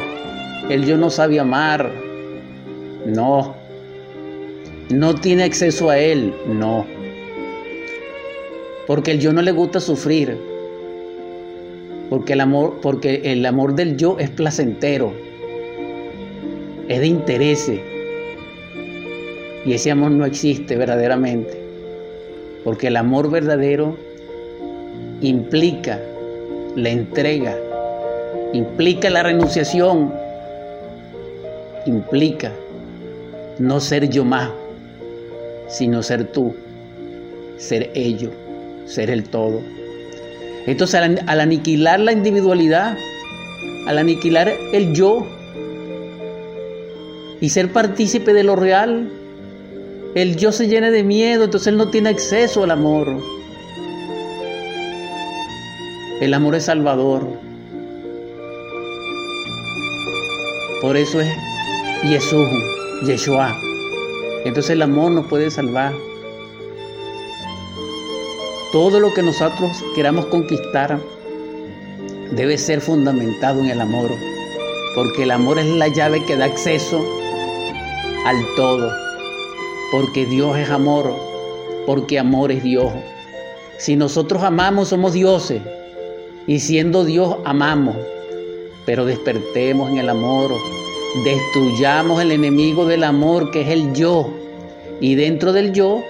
El 0.69 0.85
yo 0.85 0.95
no 0.95 1.09
sabe 1.09 1.37
amar. 1.37 1.91
No, 3.05 3.53
no 4.91 5.15
tiene 5.15 5.43
acceso 5.43 5.89
a 5.89 5.99
Él, 5.99 6.33
no. 6.47 6.85
Porque 8.87 9.11
el 9.11 9.19
yo 9.19 9.33
no 9.33 9.41
le 9.41 9.51
gusta 9.51 9.81
sufrir. 9.81 10.37
Porque 12.09 12.31
el 12.31 12.39
amor, 12.39 12.79
porque 12.81 13.23
el 13.25 13.45
amor 13.45 13.75
del 13.75 13.97
yo 13.97 14.19
es 14.19 14.29
placentero. 14.29 15.11
Es 16.87 17.01
de 17.01 17.07
interés. 17.07 17.69
Y 19.65 19.73
ese 19.73 19.91
amor 19.91 20.11
no 20.11 20.23
existe 20.23 20.77
verdaderamente. 20.77 21.60
Porque 22.63 22.87
el 22.87 22.97
amor 22.97 23.29
verdadero 23.31 23.97
implica 25.21 25.99
la 26.75 26.89
entrega, 26.89 27.57
implica 28.53 29.09
la 29.09 29.23
renunciación, 29.23 30.13
implica 31.85 32.51
no 33.59 33.79
ser 33.79 34.09
yo 34.09 34.25
más, 34.25 34.51
sino 35.67 36.03
ser 36.03 36.25
tú, 36.25 36.55
ser 37.57 37.91
ello, 37.93 38.31
ser 38.85 39.09
el 39.09 39.23
todo. 39.23 39.61
Entonces 40.67 40.99
al, 41.27 41.39
aniquilar 41.39 41.99
la 41.99 42.11
individualidad, 42.11 42.97
al 43.87 43.97
aniquilar 43.97 44.51
el 44.73 44.93
yo 44.93 45.25
y 47.39 47.49
ser 47.49 47.71
partícipe 47.71 48.33
de 48.33 48.43
lo 48.43 48.55
real, 48.55 49.11
el 50.15 50.35
yo 50.35 50.51
se 50.51 50.67
llena 50.67 50.91
de 50.91 51.03
miedo, 51.03 51.45
entonces 51.45 51.67
él 51.67 51.77
no 51.77 51.89
tiene 51.89 52.09
acceso 52.09 52.63
al 52.63 52.71
amor. 52.71 53.07
El 56.19 56.33
amor 56.33 56.55
es 56.55 56.65
salvador. 56.65 57.27
Por 60.81 60.97
eso 60.97 61.21
es 61.21 61.29
Jesús, 62.03 62.49
Yeshua. 63.05 63.55
Entonces 64.43 64.71
el 64.71 64.81
amor 64.81 65.11
nos 65.11 65.27
puede 65.27 65.49
salvar. 65.49 65.93
Todo 68.71 68.99
lo 68.99 69.13
que 69.13 69.21
nosotros 69.21 69.83
queramos 69.95 70.25
conquistar 70.27 70.99
debe 72.31 72.57
ser 72.57 72.81
fundamentado 72.81 73.59
en 73.59 73.69
el 73.69 73.81
amor, 73.81 74.09
porque 74.95 75.23
el 75.23 75.31
amor 75.31 75.59
es 75.59 75.67
la 75.67 75.87
llave 75.87 76.25
que 76.25 76.37
da 76.37 76.45
acceso 76.45 77.05
al 78.25 78.37
todo, 78.55 78.91
porque 79.91 80.25
Dios 80.25 80.57
es 80.57 80.69
amor, 80.69 81.13
porque 81.85 82.17
amor 82.17 82.51
es 82.51 82.63
Dios. 82.63 82.91
Si 83.77 83.95
nosotros 83.95 84.43
amamos, 84.43 84.89
somos 84.89 85.13
dioses, 85.13 85.61
y 86.47 86.59
siendo 86.59 87.03
Dios, 87.03 87.35
amamos, 87.45 87.95
pero 88.85 89.05
despertemos 89.05 89.91
en 89.91 89.97
el 89.97 90.09
amor, 90.09 90.51
destruyamos 91.23 92.21
el 92.21 92.31
enemigo 92.31 92.85
del 92.85 93.03
amor 93.03 93.51
que 93.51 93.61
es 93.61 93.69
el 93.69 93.93
yo. 93.93 94.33
Y 94.99 95.15
dentro 95.15 95.51
del 95.51 95.73
yo, 95.73 96.01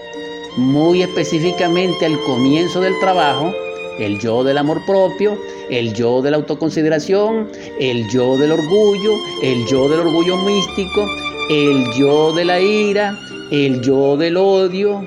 muy 0.58 1.02
específicamente 1.02 2.06
al 2.06 2.20
comienzo 2.22 2.82
del 2.82 2.98
trabajo, 3.00 3.52
el 4.00 4.20
yo 4.20 4.44
del 4.44 4.58
amor 4.58 4.82
propio, 4.86 5.38
el 5.70 5.94
yo 5.94 6.22
de 6.22 6.32
la 6.32 6.38
autoconsideración, 6.38 7.50
el 7.80 8.10
yo 8.10 8.38
del 8.38 8.52
orgullo, 8.52 9.16
el 9.42 9.66
yo 9.66 9.90
del 9.90 10.02
orgullo 10.02 10.38
místico, 10.38 11.06
el 11.50 11.86
yo 11.98 12.34
de 12.34 12.46
la 12.46 12.60
ira, 12.60 13.18
el 13.52 13.82
yo 13.82 14.16
del 14.18 14.38
odio, 14.38 15.06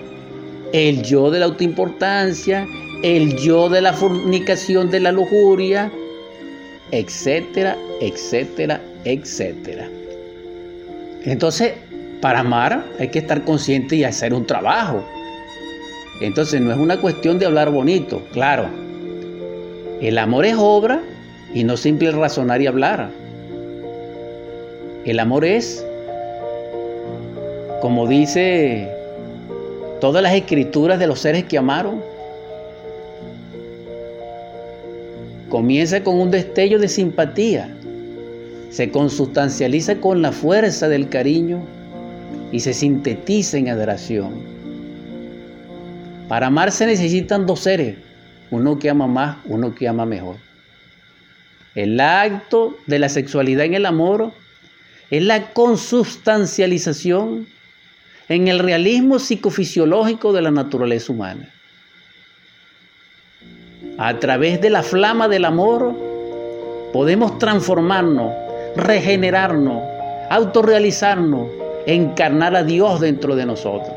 el 0.73 1.03
yo 1.03 1.31
de 1.31 1.41
la 1.41 1.47
autoimportancia, 1.47 2.69
el 3.03 3.37
yo 3.37 3.69
de 3.69 3.81
la 3.81 3.93
fornicación 3.93 4.91
de 4.91 5.01
la 5.01 5.13
lujuria, 5.13 5.91
etcétera, 6.91 7.77
etcétera, 8.01 8.81
etcétera. 9.05 9.89
Entonces, 11.25 11.73
para 12.21 12.41
amar 12.41 12.85
hay 12.99 13.09
que 13.09 13.19
estar 13.19 13.45
consciente 13.45 13.97
y 13.97 14.05
hacer 14.05 14.35
un 14.35 14.47
trabajo. 14.47 15.03
Entonces, 16.21 16.61
no 16.61 16.71
es 16.71 16.79
una 16.79 17.01
cuestión 17.01 17.39
de 17.39 17.47
hablar 17.47 17.71
bonito, 17.71 18.23
claro. 18.33 18.69
El 20.01 20.19
amor 20.19 20.45
es 20.45 20.55
obra 20.59 21.03
y 21.55 21.65
no 21.65 21.77
simple 21.77 22.11
razonar 22.11 22.61
y 22.61 22.67
hablar. 22.67 23.11
El 25.05 25.19
amor 25.19 25.45
es, 25.45 25.85
como 27.85 28.09
dice 28.09 28.89
todas 30.01 30.23
las 30.23 30.33
escrituras 30.33 30.99
de 30.99 31.07
los 31.07 31.21
seres 31.21 31.45
que 31.45 31.59
amaron, 31.59 32.03
comienza 35.51 36.03
con 36.03 36.19
un 36.19 36.31
destello 36.31 36.79
de 36.79 36.89
simpatía 36.89 37.69
se 38.71 38.91
consustancializa 38.91 39.97
con 39.97 40.23
la 40.23 40.33
fuerza 40.33 40.89
del 40.89 41.11
cariño 41.11 41.63
y 42.53 42.61
se 42.61 42.73
sintetiza 42.73 43.59
en 43.59 43.69
adoración. 43.69 44.33
Para 46.27 46.47
amar 46.47 46.73
se 46.73 46.87
necesitan 46.87 47.45
dos 47.45 47.61
seres, 47.61 47.99
uno 48.51 48.79
que 48.79 48.89
ama 48.89 49.07
más, 49.07 49.37
uno 49.45 49.75
que 49.75 49.89
ama 49.89 50.07
mejor. 50.07 50.37
El 51.75 52.01
acto 52.01 52.79
de 52.87 52.99
la 52.99 53.11
sexualidad 53.11 53.67
en 53.67 53.75
el 53.75 53.85
amor 53.85 54.33
es 55.11 55.23
la 55.23 55.53
consustancialización 55.53 57.53
en 58.29 58.49
el 58.49 58.59
realismo 58.59 59.19
psicofisiológico 59.19 60.33
de 60.33 60.43
la 60.43 60.51
naturaleza 60.51 61.13
humana. 61.13 61.49
A 63.99 64.19
través 64.19 64.61
de 64.61 64.71
la 64.71 64.83
flama 64.83 65.29
del 65.29 65.45
amor 65.45 65.95
podemos 66.93 67.39
transformarnos 67.39 68.33
regenerarnos, 68.77 69.83
autorrealizarnos, 70.31 71.49
encarnar 71.87 72.57
a 72.57 72.65
Dios 72.65 73.01
dentro 73.01 73.37
de 73.37 73.47
nosotros. 73.47 73.93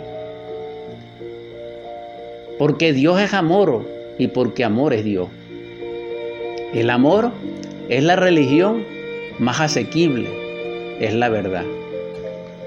Porque 2.58 2.94
Dios 2.94 3.20
es 3.22 3.34
amor 3.34 3.86
y 4.18 4.28
porque 4.28 4.64
amor 4.64 4.94
es 4.94 5.04
Dios. 5.04 5.30
El 6.74 6.90
amor 6.90 7.32
es 7.90 8.04
la 8.04 8.16
religión 8.16 8.84
más 9.40 9.62
asequible, 9.62 10.30
es 11.00 11.14
la 11.14 11.30
verdad. 11.30 11.64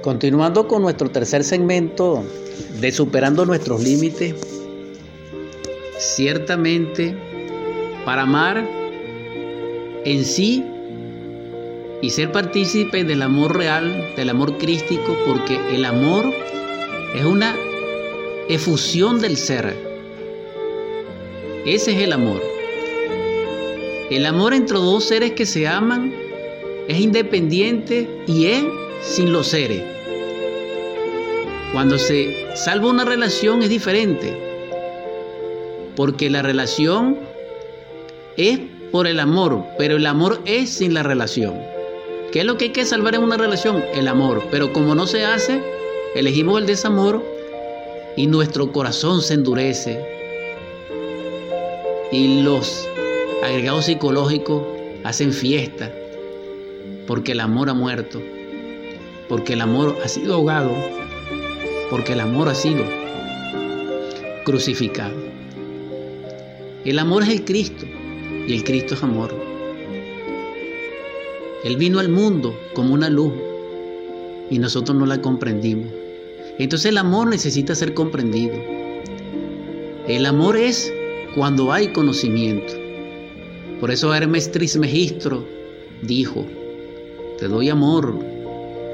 Continuando 0.03 0.67
con 0.67 0.81
nuestro 0.81 1.11
tercer 1.11 1.45
segmento 1.45 2.25
de 2.81 2.91
superando 2.91 3.45
nuestros 3.45 3.83
límites, 3.83 4.35
ciertamente 5.99 7.15
para 8.07 8.23
amar 8.23 8.67
en 10.07 10.25
sí 10.25 10.65
y 12.01 12.09
ser 12.09 12.33
partícipe 12.33 13.05
del 13.05 13.21
amor 13.21 13.59
real, 13.59 14.15
del 14.17 14.31
amor 14.31 14.57
crístico, 14.57 15.15
porque 15.27 15.61
el 15.75 15.85
amor 15.85 16.33
es 17.15 17.25
una 17.27 17.55
efusión 18.49 19.21
del 19.21 19.37
ser. 19.37 19.77
Ese 21.67 21.93
es 21.93 21.99
el 21.99 22.15
amor. 22.15 22.41
El 24.11 24.25
amor 24.25 24.55
entre 24.55 24.79
dos 24.79 25.05
seres 25.05 25.33
que 25.33 25.45
se 25.45 25.69
aman 25.69 26.15
es 26.89 26.99
independiente 26.99 28.09
y 28.27 28.47
es 28.47 28.65
sin 29.03 29.33
los 29.33 29.49
seres. 29.49 29.83
Cuando 31.73 31.99
se 31.99 32.49
salva 32.57 32.89
una 32.89 33.05
relación 33.05 33.63
es 33.63 33.69
diferente, 33.69 34.37
porque 35.97 36.31
la 36.31 36.43
relación 36.43 37.19
es 38.37 38.61
por 38.91 39.07
el 39.07 39.21
amor, 39.21 39.65
pero 39.79 39.97
el 39.97 40.07
amor 40.07 40.41
es 40.45 40.71
sin 40.71 40.95
la 40.95 41.03
relación. 41.03 41.55
¿Qué 42.33 42.41
es 42.41 42.45
lo 42.45 42.57
que 42.57 42.67
hay 42.67 42.73
que 42.73 42.85
salvar 42.85 43.15
en 43.15 43.23
una 43.23 43.37
relación? 43.37 43.85
El 43.95 44.09
amor, 44.09 44.45
pero 44.51 44.73
como 44.73 44.95
no 44.95 45.07
se 45.07 45.25
hace, 45.25 45.61
elegimos 46.15 46.61
el 46.61 46.67
desamor 46.67 47.25
y 48.17 48.27
nuestro 48.27 48.73
corazón 48.73 49.23
se 49.23 49.35
endurece 49.35 50.05
y 52.13 52.43
los 52.43 52.89
agregados 53.43 53.87
psicológicos 53.87 54.63
hacen 55.05 55.33
fiesta 55.33 55.93
porque 57.07 57.33
el 57.33 57.41
amor 57.41 57.71
ha 57.71 57.75
muerto, 57.75 58.21
porque 59.31 59.53
el 59.53 59.61
amor 59.61 59.97
ha 60.05 60.09
sido 60.09 60.35
ahogado, 60.35 60.75
porque 61.89 62.15
el 62.15 62.21
amor 62.21 62.49
ha 62.49 62.55
sido 62.55 62.85
crucificado. 64.45 65.15
El 66.85 66.99
amor 66.99 67.23
es 67.23 67.29
el 67.29 67.45
Cristo 67.45 67.87
y 68.49 68.53
el 68.53 68.65
Cristo 68.65 68.95
es 68.95 69.03
amor. 69.05 69.33
Él 71.63 71.77
vino 71.77 72.01
al 72.01 72.09
mundo 72.09 72.59
como 72.75 72.93
una 72.93 73.09
luz 73.09 73.33
y 74.51 74.59
nosotros 74.59 74.99
no 74.99 75.07
la 75.07 75.23
comprendimos. 75.23 75.93
Entonces 76.59 76.91
el 76.91 76.99
amor 76.99 77.29
necesita 77.29 77.77
ser 77.77 77.95
comprendido. 77.95 78.57
El 80.09 80.27
amor 80.27 80.57
es 80.57 80.93
cuando 81.37 81.73
hay 81.73 81.93
conocimiento. 81.93 82.73
Por 83.79 83.93
eso 83.93 84.13
Hermes 84.13 84.51
Trismegistro 84.51 85.47
dijo, 86.03 86.45
te 87.39 87.47
doy 87.47 87.69
amor 87.69 88.30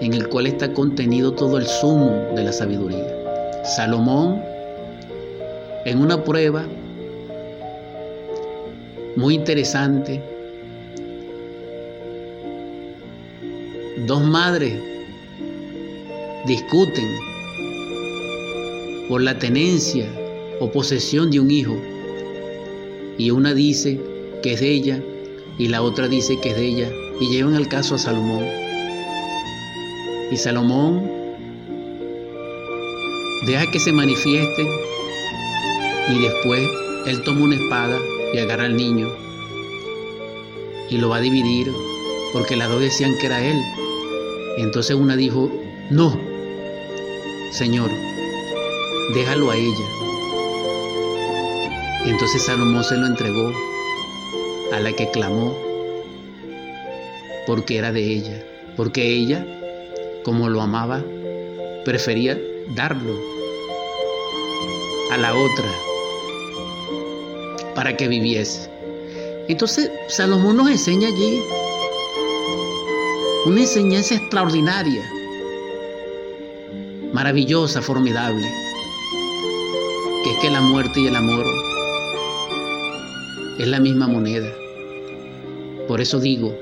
en 0.00 0.14
el 0.14 0.28
cual 0.28 0.46
está 0.46 0.72
contenido 0.72 1.32
todo 1.32 1.58
el 1.58 1.66
sumo 1.66 2.10
de 2.34 2.44
la 2.44 2.52
sabiduría. 2.52 3.06
Salomón, 3.64 4.42
en 5.84 5.98
una 5.98 6.22
prueba 6.22 6.64
muy 9.16 9.34
interesante, 9.34 10.22
dos 14.06 14.22
madres 14.22 14.74
discuten 16.46 17.08
por 19.08 19.22
la 19.22 19.38
tenencia 19.38 20.06
o 20.60 20.70
posesión 20.70 21.30
de 21.30 21.40
un 21.40 21.50
hijo 21.50 21.76
y 23.18 23.30
una 23.30 23.54
dice 23.54 23.98
que 24.42 24.52
es 24.52 24.60
de 24.60 24.70
ella 24.70 25.02
y 25.58 25.68
la 25.68 25.82
otra 25.82 26.08
dice 26.08 26.38
que 26.40 26.50
es 26.50 26.56
de 26.56 26.66
ella 26.66 26.90
y 27.20 27.30
llevan 27.30 27.54
el 27.54 27.68
caso 27.68 27.94
a 27.94 27.98
Salomón. 27.98 28.65
Y 30.30 30.36
Salomón 30.36 31.10
deja 33.46 33.70
que 33.70 33.78
se 33.78 33.92
manifieste 33.92 34.66
y 36.08 36.18
después 36.18 36.68
él 37.06 37.22
toma 37.22 37.44
una 37.44 37.56
espada 37.56 37.98
y 38.34 38.38
agarra 38.38 38.64
al 38.64 38.76
niño 38.76 39.08
y 40.90 40.98
lo 40.98 41.08
va 41.08 41.16
a 41.16 41.20
dividir 41.20 41.72
porque 42.32 42.56
las 42.56 42.68
dos 42.68 42.80
decían 42.80 43.16
que 43.18 43.26
era 43.26 43.44
él. 43.44 43.60
Entonces 44.58 44.96
una 44.96 45.16
dijo, 45.16 45.50
no, 45.90 46.18
Señor, 47.52 47.90
déjalo 49.14 49.50
a 49.50 49.56
ella. 49.56 49.86
Entonces 52.04 52.42
Salomón 52.42 52.84
se 52.84 52.96
lo 52.96 53.06
entregó 53.06 53.52
a 54.72 54.80
la 54.80 54.92
que 54.92 55.10
clamó 55.10 55.56
porque 57.46 57.78
era 57.78 57.92
de 57.92 58.02
ella, 58.02 58.44
porque 58.76 59.06
ella, 59.06 59.46
como 60.26 60.48
lo 60.48 60.60
amaba, 60.60 61.04
prefería 61.84 62.36
darlo 62.74 63.14
a 65.12 65.16
la 65.18 65.32
otra 65.32 65.70
para 67.76 67.96
que 67.96 68.08
viviese. 68.08 68.68
Entonces 69.46 69.88
Salomón 70.08 70.56
nos 70.56 70.68
enseña 70.68 71.06
allí 71.06 71.40
una 73.46 73.60
enseñanza 73.60 74.16
extraordinaria, 74.16 75.08
maravillosa, 77.12 77.80
formidable, 77.80 78.48
que 80.24 80.32
es 80.32 80.38
que 80.40 80.50
la 80.50 80.60
muerte 80.60 81.02
y 81.02 81.06
el 81.06 81.14
amor 81.14 81.46
es 83.60 83.68
la 83.68 83.78
misma 83.78 84.08
moneda. 84.08 84.52
Por 85.86 86.00
eso 86.00 86.18
digo, 86.18 86.52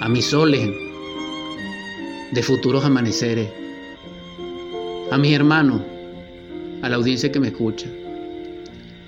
a 0.00 0.08
mis 0.08 0.26
soles 0.26 0.89
de 2.32 2.42
futuros 2.42 2.84
amaneceres, 2.84 3.48
a 5.10 5.18
mis 5.18 5.32
hermanos, 5.32 5.80
a 6.82 6.88
la 6.88 6.96
audiencia 6.96 7.32
que 7.32 7.40
me 7.40 7.48
escucha. 7.48 7.86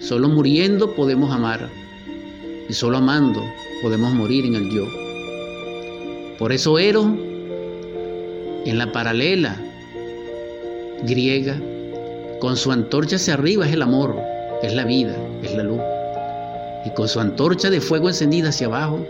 Solo 0.01 0.29
muriendo 0.29 0.95
podemos 0.95 1.33
amar 1.33 1.71
y 2.69 2.73
solo 2.73 2.99
amando 2.99 3.41
podemos 3.81 4.13
morir 4.13 4.45
en 4.45 4.57
el 4.57 4.71
yo. 4.71 4.85
Por 6.39 6.53
eso 6.53 6.79
Eros, 6.79 7.07
en 8.65 8.79
la 8.79 8.91
paralela 8.91 9.61
griega, 11.05 11.57
con 12.41 12.57
su 12.57 12.73
antorcha 12.73 13.17
hacia 13.17 13.35
arriba 13.35 13.67
es 13.67 13.73
el 13.73 13.83
amor, 13.83 14.17
es 14.63 14.75
la 14.75 14.85
vida, 14.85 15.17
es 15.45 15.55
la 15.55 15.63
luz. 15.63 15.81
Y 16.85 16.91
con 16.91 17.07
su 17.07 17.21
antorcha 17.21 17.71
de 17.71 17.81
fuego 17.81 18.09
encendida 18.09 18.49
hacia 18.49 18.67
abajo 18.67 19.07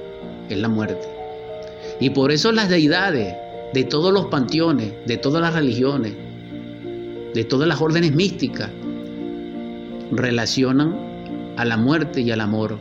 es 0.50 0.58
la 0.58 0.68
muerte. 0.68 1.08
Y 2.00 2.10
por 2.10 2.30
eso 2.30 2.52
las 2.52 2.68
deidades 2.68 3.34
de 3.72 3.84
todos 3.84 4.12
los 4.12 4.26
panteones, 4.26 4.92
de 5.06 5.16
todas 5.16 5.40
las 5.42 5.54
religiones, 5.54 6.14
de 7.34 7.44
todas 7.44 7.66
las 7.66 7.80
órdenes 7.80 8.14
místicas, 8.14 8.70
relacionan 10.10 10.94
a 11.56 11.64
la 11.64 11.76
muerte 11.76 12.20
y 12.20 12.30
al 12.30 12.40
amor. 12.40 12.78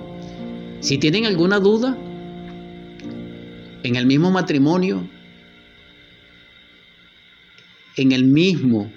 Si 0.81 0.97
tienen 0.97 1.25
alguna 1.25 1.59
duda, 1.59 1.97
en 3.83 3.95
el 3.95 4.05
mismo 4.05 4.31
matrimonio, 4.31 5.07
en 7.95 8.11
el 8.11 8.25
mismo, 8.25 8.91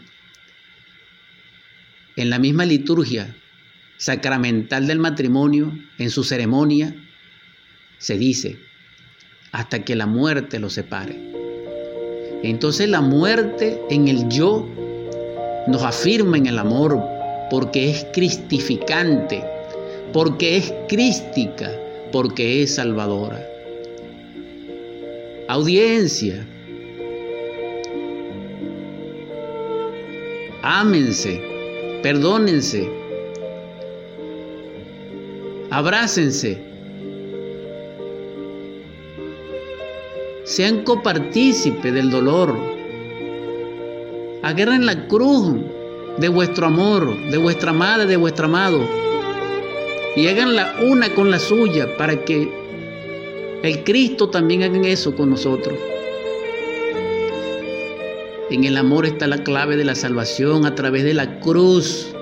en 2.16 2.30
la 2.30 2.38
misma 2.38 2.64
liturgia 2.64 3.34
sacramental 3.96 4.86
del 4.86 4.98
matrimonio, 4.98 5.72
en 5.98 6.10
su 6.10 6.24
ceremonia, 6.24 6.94
se 7.98 8.18
dice, 8.18 8.58
hasta 9.52 9.84
que 9.84 9.96
la 9.96 10.06
muerte 10.06 10.58
los 10.58 10.74
separe. 10.74 11.43
Entonces 12.44 12.90
la 12.90 13.00
muerte 13.00 13.80
en 13.88 14.06
el 14.06 14.28
yo 14.28 14.66
nos 15.66 15.82
afirma 15.82 16.36
en 16.36 16.44
el 16.44 16.58
amor 16.58 17.02
porque 17.48 17.88
es 17.88 18.06
cristificante, 18.12 19.42
porque 20.12 20.58
es 20.58 20.74
crística, 20.86 21.72
porque 22.12 22.62
es 22.62 22.74
salvadora. 22.74 23.42
Audiencia. 25.48 26.46
Ámense, 30.62 31.40
perdónense, 32.02 32.86
abrácense 35.70 36.73
sean 40.44 40.84
copartícipes 40.84 41.92
del 41.92 42.10
dolor. 42.10 42.54
Agarren 44.42 44.84
la 44.84 45.08
cruz 45.08 45.56
de 46.18 46.28
vuestro 46.28 46.66
amor, 46.66 47.16
de 47.30 47.38
vuestra 47.38 47.72
madre, 47.72 48.06
de 48.06 48.16
vuestro 48.16 48.44
amado. 48.44 48.86
Y 50.16 50.28
háganla 50.28 50.76
una 50.82 51.08
con 51.14 51.30
la 51.30 51.38
suya 51.38 51.96
para 51.96 52.24
que 52.24 52.52
el 53.62 53.82
Cristo 53.84 54.28
también 54.28 54.62
haga 54.62 54.86
eso 54.86 55.16
con 55.16 55.30
nosotros. 55.30 55.74
En 58.50 58.64
el 58.64 58.76
amor 58.76 59.06
está 59.06 59.26
la 59.26 59.42
clave 59.42 59.78
de 59.78 59.84
la 59.84 59.94
salvación 59.94 60.66
a 60.66 60.74
través 60.74 61.04
de 61.04 61.14
la 61.14 61.40
cruz. 61.40 62.14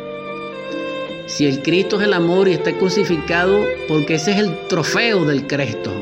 Si 1.26 1.46
el 1.46 1.60
Cristo 1.62 1.96
es 1.96 2.04
el 2.04 2.14
amor 2.14 2.46
y 2.46 2.52
está 2.52 2.72
crucificado, 2.78 3.58
porque 3.88 4.14
ese 4.14 4.30
es 4.30 4.38
el 4.38 4.68
trofeo 4.68 5.24
del 5.24 5.48
Cristo. 5.48 6.01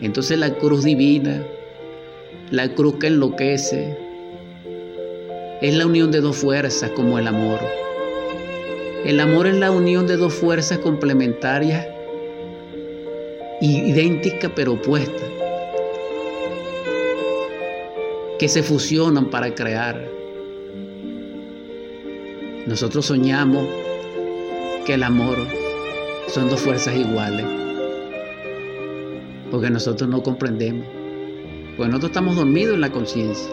Entonces 0.00 0.38
la 0.38 0.54
cruz 0.54 0.84
divina, 0.84 1.44
la 2.50 2.72
cruz 2.74 2.96
que 3.00 3.08
enloquece, 3.08 3.98
es 5.60 5.74
la 5.74 5.86
unión 5.86 6.12
de 6.12 6.20
dos 6.20 6.36
fuerzas 6.36 6.90
como 6.92 7.18
el 7.18 7.26
amor. 7.26 7.58
El 9.04 9.18
amor 9.20 9.48
es 9.48 9.56
la 9.56 9.70
unión 9.70 10.06
de 10.06 10.16
dos 10.16 10.34
fuerzas 10.34 10.78
complementarias, 10.78 11.86
idénticas 13.60 14.52
pero 14.54 14.74
opuestas, 14.74 15.28
que 18.38 18.48
se 18.48 18.62
fusionan 18.62 19.30
para 19.30 19.52
crear. 19.54 20.08
Nosotros 22.66 23.06
soñamos 23.06 23.66
que 24.86 24.94
el 24.94 25.02
amor 25.02 25.38
son 26.28 26.48
dos 26.48 26.60
fuerzas 26.60 26.94
iguales. 26.94 27.67
Porque 29.50 29.70
nosotros 29.70 30.08
no 30.08 30.22
comprendemos. 30.22 30.86
Porque 31.76 31.88
nosotros 31.88 32.10
estamos 32.10 32.36
dormidos 32.36 32.74
en 32.74 32.80
la 32.80 32.90
conciencia. 32.90 33.50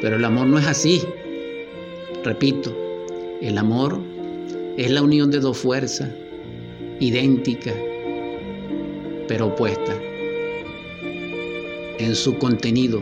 Pero 0.00 0.16
el 0.16 0.24
amor 0.24 0.46
no 0.46 0.58
es 0.58 0.66
así. 0.66 1.02
Repito, 2.24 2.76
el 3.40 3.58
amor 3.58 4.00
es 4.76 4.90
la 4.90 5.02
unión 5.02 5.30
de 5.30 5.40
dos 5.40 5.58
fuerzas 5.58 6.10
idénticas, 7.00 7.74
pero 9.28 9.46
opuestas 9.46 9.96
en 11.98 12.14
su 12.14 12.36
contenido 12.38 13.00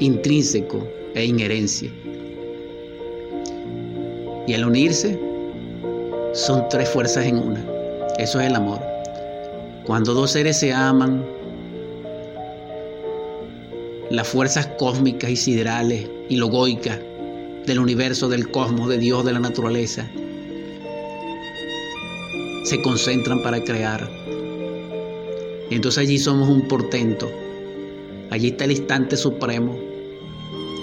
intrínseco 0.00 0.86
e 1.14 1.24
inherencia. 1.24 1.90
Y 4.46 4.54
al 4.54 4.64
unirse, 4.64 5.18
son 6.32 6.68
tres 6.68 6.88
fuerzas 6.88 7.26
en 7.26 7.38
una. 7.38 7.64
Eso 8.18 8.40
es 8.40 8.46
el 8.46 8.54
amor. 8.54 8.80
Cuando 9.90 10.14
dos 10.14 10.30
seres 10.30 10.56
se 10.56 10.72
aman, 10.72 11.26
las 14.08 14.28
fuerzas 14.28 14.68
cósmicas 14.78 15.32
y 15.32 15.34
siderales 15.34 16.08
y 16.28 16.36
logoicas 16.36 17.00
del 17.66 17.80
universo, 17.80 18.28
del 18.28 18.52
cosmos, 18.52 18.88
de 18.88 18.98
Dios, 18.98 19.24
de 19.24 19.32
la 19.32 19.40
naturaleza, 19.40 20.08
se 22.62 22.80
concentran 22.82 23.42
para 23.42 23.64
crear. 23.64 24.08
Entonces 25.70 25.98
allí 25.98 26.20
somos 26.20 26.48
un 26.48 26.68
portento. 26.68 27.28
Allí 28.30 28.50
está 28.50 28.66
el 28.66 28.70
instante 28.70 29.16
supremo 29.16 29.76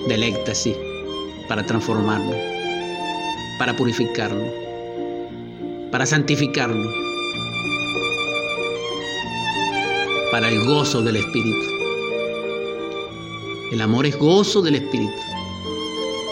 del 0.10 0.22
éxtasis 0.22 0.76
para 1.48 1.66
transformarnos, 1.66 2.36
para 3.58 3.74
purificarnos, 3.74 4.52
para 5.92 6.06
santificarnos, 6.06 7.07
para 10.38 10.50
el 10.50 10.64
gozo 10.66 11.02
del 11.02 11.16
Espíritu. 11.16 11.66
El 13.72 13.82
amor 13.82 14.06
es 14.06 14.16
gozo 14.20 14.62
del 14.62 14.76
Espíritu, 14.76 15.20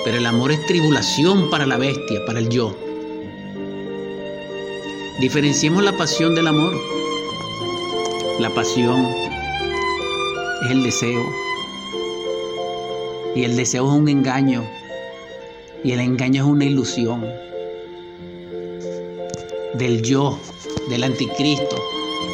pero 0.04 0.20
el 0.20 0.28
amor 0.28 0.52
es 0.52 0.64
tribulación 0.68 1.50
para 1.50 1.66
la 1.66 1.78
bestia, 1.78 2.24
para 2.28 2.38
el 2.38 2.48
yo. 2.50 2.76
Diferenciemos 5.20 5.84
la 5.84 5.98
pasión 5.98 6.36
del 6.36 6.46
amor. 6.46 6.80
La 8.40 8.52
pasión 8.52 9.08
es 10.66 10.70
el 10.70 10.84
deseo. 10.84 11.26
Y 13.36 13.44
el 13.44 13.56
deseo 13.56 13.92
es 13.92 14.00
un 14.00 14.08
engaño. 14.08 14.64
Y 15.84 15.94
el 15.94 16.00
engaño 16.00 16.44
es 16.44 16.48
una 16.48 16.66
ilusión 16.66 17.26
del 19.74 20.04
yo, 20.04 20.38
del 20.92 21.04
anticristo, 21.06 21.84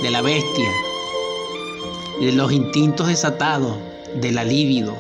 de 0.04 0.12
la 0.12 0.22
bestia, 0.22 0.70
de 2.22 2.32
los 2.34 2.52
instintos 2.52 3.08
desatados 3.08 3.76
de 4.22 4.32
la 4.32 4.44
libido. 4.44 4.96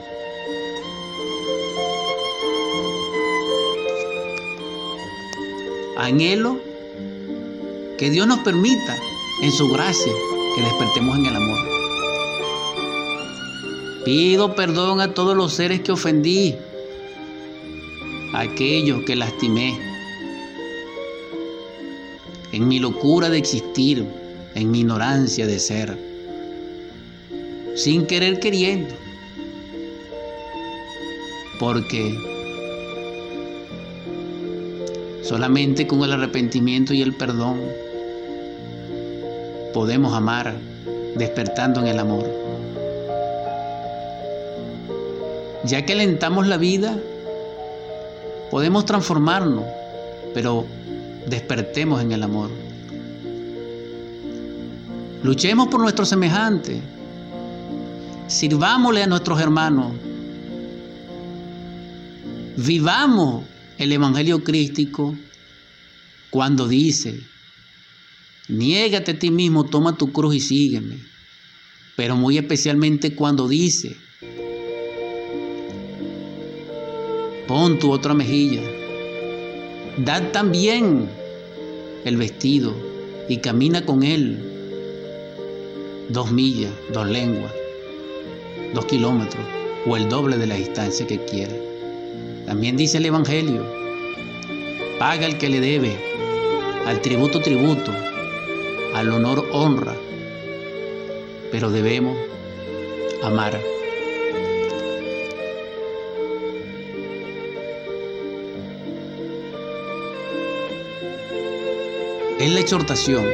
Anhelo 5.98 6.58
que 8.00 8.10
Dios 8.10 8.26
nos 8.26 8.40
permita 8.40 8.98
en 9.44 9.52
su 9.52 9.70
gracia 9.70 10.12
que 10.56 10.62
despertemos 10.64 11.16
en 11.20 11.26
el 11.28 11.36
amor. 11.36 11.60
Pido 14.04 14.56
perdón 14.56 15.00
a 15.00 15.14
todos 15.14 15.38
los 15.38 15.54
seres 15.54 15.82
que 15.82 15.92
ofendí, 15.92 16.56
a 18.34 18.40
aquellos 18.40 19.04
que 19.04 19.16
lastimé, 19.16 19.80
en 22.52 22.68
mi 22.68 22.80
locura 22.80 23.30
de 23.30 23.38
existir, 23.38 24.08
en 24.56 24.72
mi 24.72 24.80
ignorancia 24.80 25.46
de 25.46 25.60
ser 25.60 26.11
sin 27.76 28.06
querer 28.06 28.40
queriendo. 28.40 28.94
Porque 31.60 32.16
solamente 35.24 35.88
con 35.88 36.04
el 36.04 36.12
arrepentimiento 36.12 36.94
y 36.94 37.02
el 37.02 37.14
perdón 37.14 37.60
podemos 39.74 40.14
amar 40.14 40.56
despertando 41.16 41.80
en 41.82 41.88
el 41.88 42.00
amor. 42.00 42.26
Ya 45.64 45.86
que 45.86 45.94
alentamos 45.94 46.48
la 46.48 46.58
vida, 46.58 46.98
podemos 48.50 48.86
transformarnos, 48.86 49.64
pero 50.34 50.66
despertemos 51.28 52.02
en 52.02 52.12
el 52.12 52.24
amor. 52.24 52.50
Luchemos 55.24 55.68
por 55.68 55.80
nuestros 55.82 56.10
semejantes, 56.10 56.82
Sirvámosle 58.32 59.04
a 59.04 59.08
nuestros 59.08 59.42
hermanos. 59.42 59.92
Vivamos 62.56 63.44
el 63.78 63.92
Evangelio 63.92 64.42
crístico 64.42 65.18
cuando 66.30 66.70
dice, 66.70 67.20
niégate 68.48 69.12
a 69.12 69.20
ti 69.20 69.32
mismo, 69.32 69.66
toma 69.66 69.98
tu 69.98 70.14
cruz 70.14 70.36
y 70.36 70.40
sígueme. 70.40 71.00
Pero 71.98 72.16
muy 72.16 72.38
especialmente 72.38 73.16
cuando 73.16 73.50
dice, 73.50 73.98
pon 77.50 77.80
tu 77.80 77.92
otra 77.92 78.14
mejilla, 78.14 78.62
da 79.98 80.32
también 80.32 81.10
el 82.06 82.16
vestido 82.16 82.74
y 83.28 83.40
camina 83.40 83.86
con 83.86 84.04
él 84.04 84.40
dos 86.08 86.32
millas, 86.32 86.72
dos 86.94 87.10
lenguas 87.10 87.52
dos 88.74 88.86
kilómetros 88.86 89.44
o 89.86 89.98
el 89.98 90.10
doble 90.10 90.38
de 90.38 90.48
la 90.48 90.56
distancia 90.56 91.08
que 91.08 91.24
quiera. 91.26 91.54
También 92.46 92.78
dice 92.78 92.98
el 92.98 93.06
Evangelio, 93.06 93.66
paga 95.00 95.26
el 95.26 95.38
que 95.38 95.50
le 95.50 95.60
debe, 95.60 95.96
al 96.86 97.02
tributo 97.02 97.42
tributo, 97.42 97.92
al 98.94 99.12
honor 99.12 99.48
honra, 99.52 99.96
pero 101.52 101.70
debemos 101.70 102.18
amar. 103.24 103.60
Es 112.40 112.52
la 112.52 112.60
exhortación, 112.60 113.26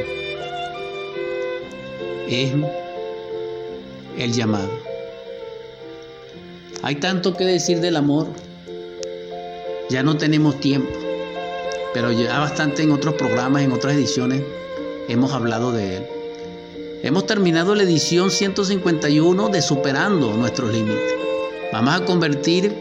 es 2.28 2.52
el 4.18 4.32
llamado. 4.32 4.87
Hay 6.88 6.94
tanto 6.94 7.36
que 7.36 7.44
decir 7.44 7.80
del 7.80 7.96
amor. 7.96 8.28
Ya 9.90 10.02
no 10.02 10.16
tenemos 10.16 10.58
tiempo, 10.58 10.88
pero 11.92 12.12
ya 12.12 12.38
bastante 12.38 12.82
en 12.82 12.92
otros 12.92 13.12
programas, 13.12 13.60
en 13.60 13.72
otras 13.72 13.92
ediciones, 13.92 14.42
hemos 15.06 15.34
hablado 15.34 15.70
de 15.70 15.98
él. 15.98 16.06
Hemos 17.02 17.26
terminado 17.26 17.74
la 17.74 17.82
edición 17.82 18.30
151 18.30 19.50
de 19.50 19.60
Superando 19.60 20.32
nuestros 20.32 20.72
límites. 20.72 21.12
Vamos 21.74 21.94
a 21.94 22.06
convertir 22.06 22.72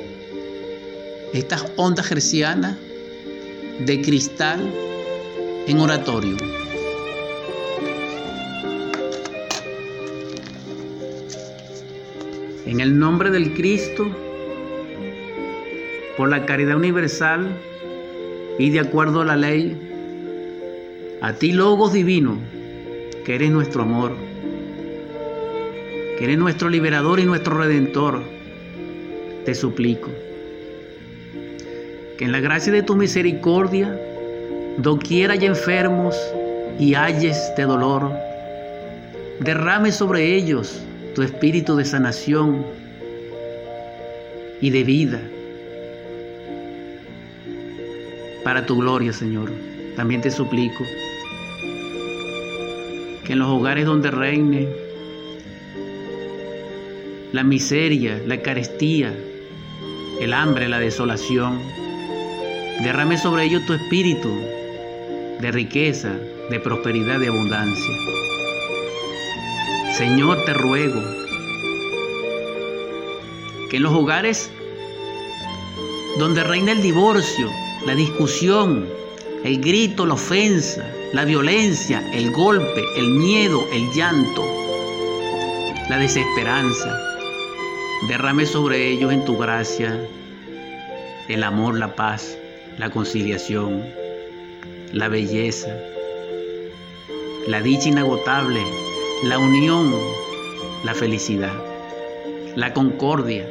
estas 1.34 1.66
ondas 1.76 2.06
gercianas 2.06 2.78
de 3.80 4.02
cristal 4.02 4.72
en 5.68 5.80
oratorio. 5.82 6.57
El 12.88 12.98
nombre 12.98 13.32
del 13.32 13.54
Cristo, 13.54 14.08
por 16.16 16.30
la 16.30 16.46
caridad 16.46 16.78
universal 16.78 17.46
y 18.58 18.70
de 18.70 18.80
acuerdo 18.80 19.20
a 19.20 19.26
la 19.26 19.36
ley, 19.36 19.78
a 21.20 21.34
ti, 21.34 21.52
Logos 21.52 21.92
Divino, 21.92 22.38
que 23.26 23.36
eres 23.36 23.52
nuestro 23.52 23.82
amor, 23.82 24.14
que 26.18 26.24
eres 26.24 26.38
nuestro 26.38 26.70
liberador 26.70 27.20
y 27.20 27.26
nuestro 27.26 27.58
redentor, 27.58 28.22
te 29.44 29.54
suplico 29.54 30.10
que 32.18 32.24
en 32.24 32.32
la 32.32 32.40
gracia 32.40 32.72
de 32.72 32.84
tu 32.84 32.96
misericordia, 32.96 34.00
doquiera 34.78 35.34
haya 35.34 35.50
enfermos 35.50 36.18
y 36.80 36.94
halles 36.94 37.52
de 37.58 37.64
dolor, 37.64 38.14
derrame 39.42 39.92
sobre 39.92 40.38
ellos 40.38 40.87
tu 41.18 41.24
espíritu 41.24 41.76
de 41.76 41.84
sanación 41.84 42.64
y 44.62 44.70
de 44.70 44.84
vida 44.84 45.20
para 48.44 48.68
tu 48.68 48.78
gloria, 48.78 49.12
Señor. 49.12 49.52
También 49.96 50.22
te 50.22 50.30
suplico 50.30 50.84
que 53.26 53.34
en 53.34 53.40
los 53.40 53.48
hogares 53.48 53.88
donde 53.88 54.12
reine 54.12 54.68
la 57.32 57.44
miseria, 57.44 58.22
la 58.28 58.40
carestía, 58.44 59.12
el 60.22 60.34
hambre, 60.34 60.70
la 60.70 60.78
desolación, 60.78 61.60
derrame 62.84 63.18
sobre 63.18 63.46
ellos 63.46 63.66
tu 63.66 63.74
espíritu 63.74 64.30
de 65.42 65.52
riqueza, 65.52 66.14
de 66.52 66.60
prosperidad, 66.60 67.20
de 67.20 67.30
abundancia. 67.30 67.96
Señor, 69.98 70.46
te 70.46 70.54
ruego 70.54 71.02
que 73.68 73.78
en 73.78 73.82
los 73.84 73.96
hogares 73.96 74.52
donde 76.20 76.44
reina 76.44 76.74
el 76.74 76.84
divorcio, 76.84 77.50
la 77.84 77.96
discusión, 77.96 78.88
el 79.44 79.60
grito, 79.60 80.06
la 80.06 80.14
ofensa, 80.14 80.88
la 81.14 81.26
violencia, 81.26 82.08
el 82.14 82.32
golpe, 82.32 82.84
el 82.96 83.10
miedo, 83.10 83.68
el 83.74 83.92
llanto, 83.92 84.46
la 85.90 85.98
desesperanza, 85.98 86.96
derrame 88.08 88.46
sobre 88.46 88.92
ellos 88.92 89.12
en 89.12 89.26
tu 89.26 89.36
gracia 89.36 90.00
el 91.28 91.44
amor, 91.44 91.76
la 91.76 91.96
paz, 91.96 92.38
la 92.78 92.92
conciliación, 92.92 93.84
la 94.94 95.08
belleza, 95.08 95.76
la 97.48 97.64
dicha 97.64 97.90
inagotable, 97.90 98.62
la 99.24 99.40
unión, 99.40 99.96
la 100.84 100.94
felicidad, 100.94 101.54
la 102.56 102.72
concordia, 102.72 103.50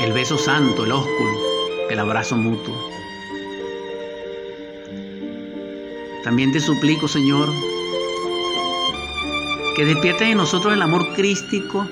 el 0.00 0.12
beso 0.12 0.36
santo, 0.36 0.84
el 0.84 0.92
ósculo, 0.92 1.32
el 1.88 1.98
abrazo 1.98 2.36
mutuo. 2.36 2.74
También 6.22 6.52
te 6.52 6.60
suplico, 6.60 7.08
Señor, 7.08 7.48
que 9.76 9.86
despiertes 9.86 10.28
en 10.28 10.36
nosotros 10.36 10.74
el 10.74 10.82
amor 10.82 11.14
crístico 11.14 11.86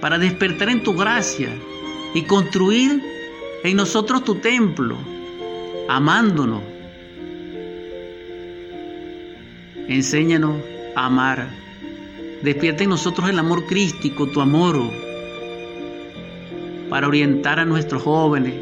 para 0.00 0.18
despertar 0.18 0.70
en 0.70 0.82
tu 0.82 0.94
gracia 0.94 1.50
y 2.14 2.22
construir 2.22 3.02
en 3.62 3.76
nosotros 3.76 4.24
tu 4.24 4.36
templo, 4.36 4.96
amándonos. 5.88 6.73
Enséñanos 9.88 10.60
a 10.94 11.06
amar. 11.06 11.48
Despierta 12.42 12.84
en 12.84 12.90
nosotros 12.90 13.28
el 13.28 13.38
amor 13.38 13.66
crístico, 13.66 14.26
tu 14.26 14.40
amor, 14.40 14.80
para 16.90 17.08
orientar 17.08 17.58
a 17.58 17.64
nuestros 17.64 18.02
jóvenes, 18.02 18.54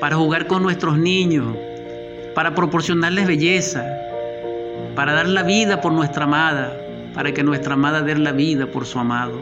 para 0.00 0.16
jugar 0.16 0.46
con 0.46 0.62
nuestros 0.62 0.98
niños, 0.98 1.56
para 2.34 2.54
proporcionarles 2.54 3.26
belleza, 3.26 3.84
para 4.94 5.12
dar 5.12 5.28
la 5.28 5.42
vida 5.42 5.80
por 5.80 5.92
nuestra 5.92 6.24
amada, 6.24 6.76
para 7.14 7.32
que 7.32 7.42
nuestra 7.42 7.74
amada 7.74 8.02
dé 8.02 8.16
la 8.16 8.32
vida 8.32 8.66
por 8.66 8.86
su 8.86 8.98
amado 8.98 9.40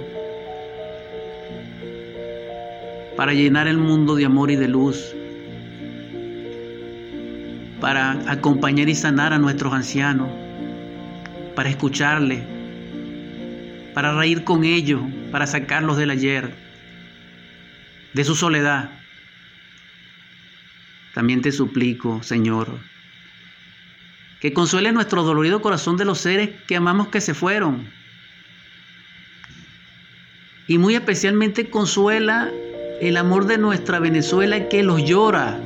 para 3.19 3.33
llenar 3.33 3.67
el 3.67 3.79
mundo 3.79 4.15
de 4.15 4.27
amor 4.27 4.49
y 4.53 4.55
de 4.55 4.69
luz, 4.69 5.13
para 7.81 8.31
acompañar 8.31 8.89
y 8.89 8.95
sanar 8.95 9.33
a 9.33 9.39
nuestros 9.39 9.73
ancianos, 9.73 10.29
para 11.55 11.69
escucharles, 11.69 12.43
para 13.95 14.15
reír 14.15 14.45
con 14.45 14.65
ellos, 14.65 15.03
para 15.31 15.47
sacarlos 15.47 15.97
del 15.97 16.11
ayer, 16.11 16.55
de 18.15 18.25
su 18.25 18.35
soledad. 18.35 18.91
También 21.15 21.43
te 21.43 21.53
suplico, 21.53 22.23
Señor, 22.23 22.79
que 24.41 24.53
consuele 24.53 24.93
nuestro 24.93 25.23
dolorido 25.23 25.61
corazón 25.61 25.97
de 25.97 26.05
los 26.05 26.19
seres 26.19 26.51
que 26.67 26.77
amamos 26.77 27.09
que 27.09 27.21
se 27.21 27.35
fueron. 27.35 27.89
Y 30.69 30.79
muy 30.79 30.95
especialmente 30.95 31.71
consuela 31.71 32.51
el 33.01 33.17
amor 33.17 33.47
de 33.47 33.59
nuestra 33.59 33.99
Venezuela 33.99 34.69
que 34.69 34.83
los 34.83 35.03
llora. 35.05 35.59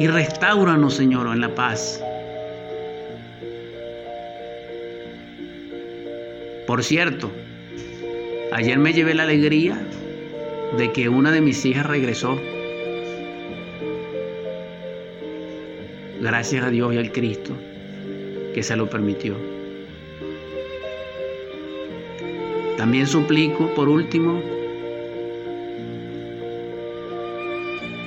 Y 0.00 0.06
restauranos, 0.08 0.94
Señor, 0.94 1.28
en 1.28 1.40
la 1.40 1.54
paz. 1.54 2.02
Por 6.66 6.82
cierto, 6.82 7.30
ayer 8.52 8.78
me 8.78 8.92
llevé 8.92 9.14
la 9.14 9.22
alegría 9.22 9.78
de 10.76 10.92
que 10.92 11.08
una 11.08 11.30
de 11.30 11.40
mis 11.40 11.64
hijas 11.64 11.86
regresó. 11.86 12.40
Gracias 16.20 16.64
a 16.64 16.70
Dios 16.70 16.94
y 16.94 16.98
al 16.98 17.12
Cristo 17.12 17.54
que 18.54 18.62
se 18.62 18.76
lo 18.76 18.88
permitió. 18.88 19.36
También 22.76 23.06
suplico, 23.06 23.68
por 23.74 23.88
último, 23.88 24.40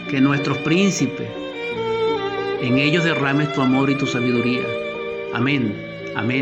que 0.09 0.21
nuestros 0.21 0.57
príncipes, 0.59 1.27
en 2.61 2.77
ellos 2.77 3.03
derrames 3.03 3.53
tu 3.53 3.61
amor 3.61 3.89
y 3.89 3.95
tu 3.95 4.05
sabiduría. 4.05 4.63
Amén, 5.33 5.73
amén. 6.15 6.35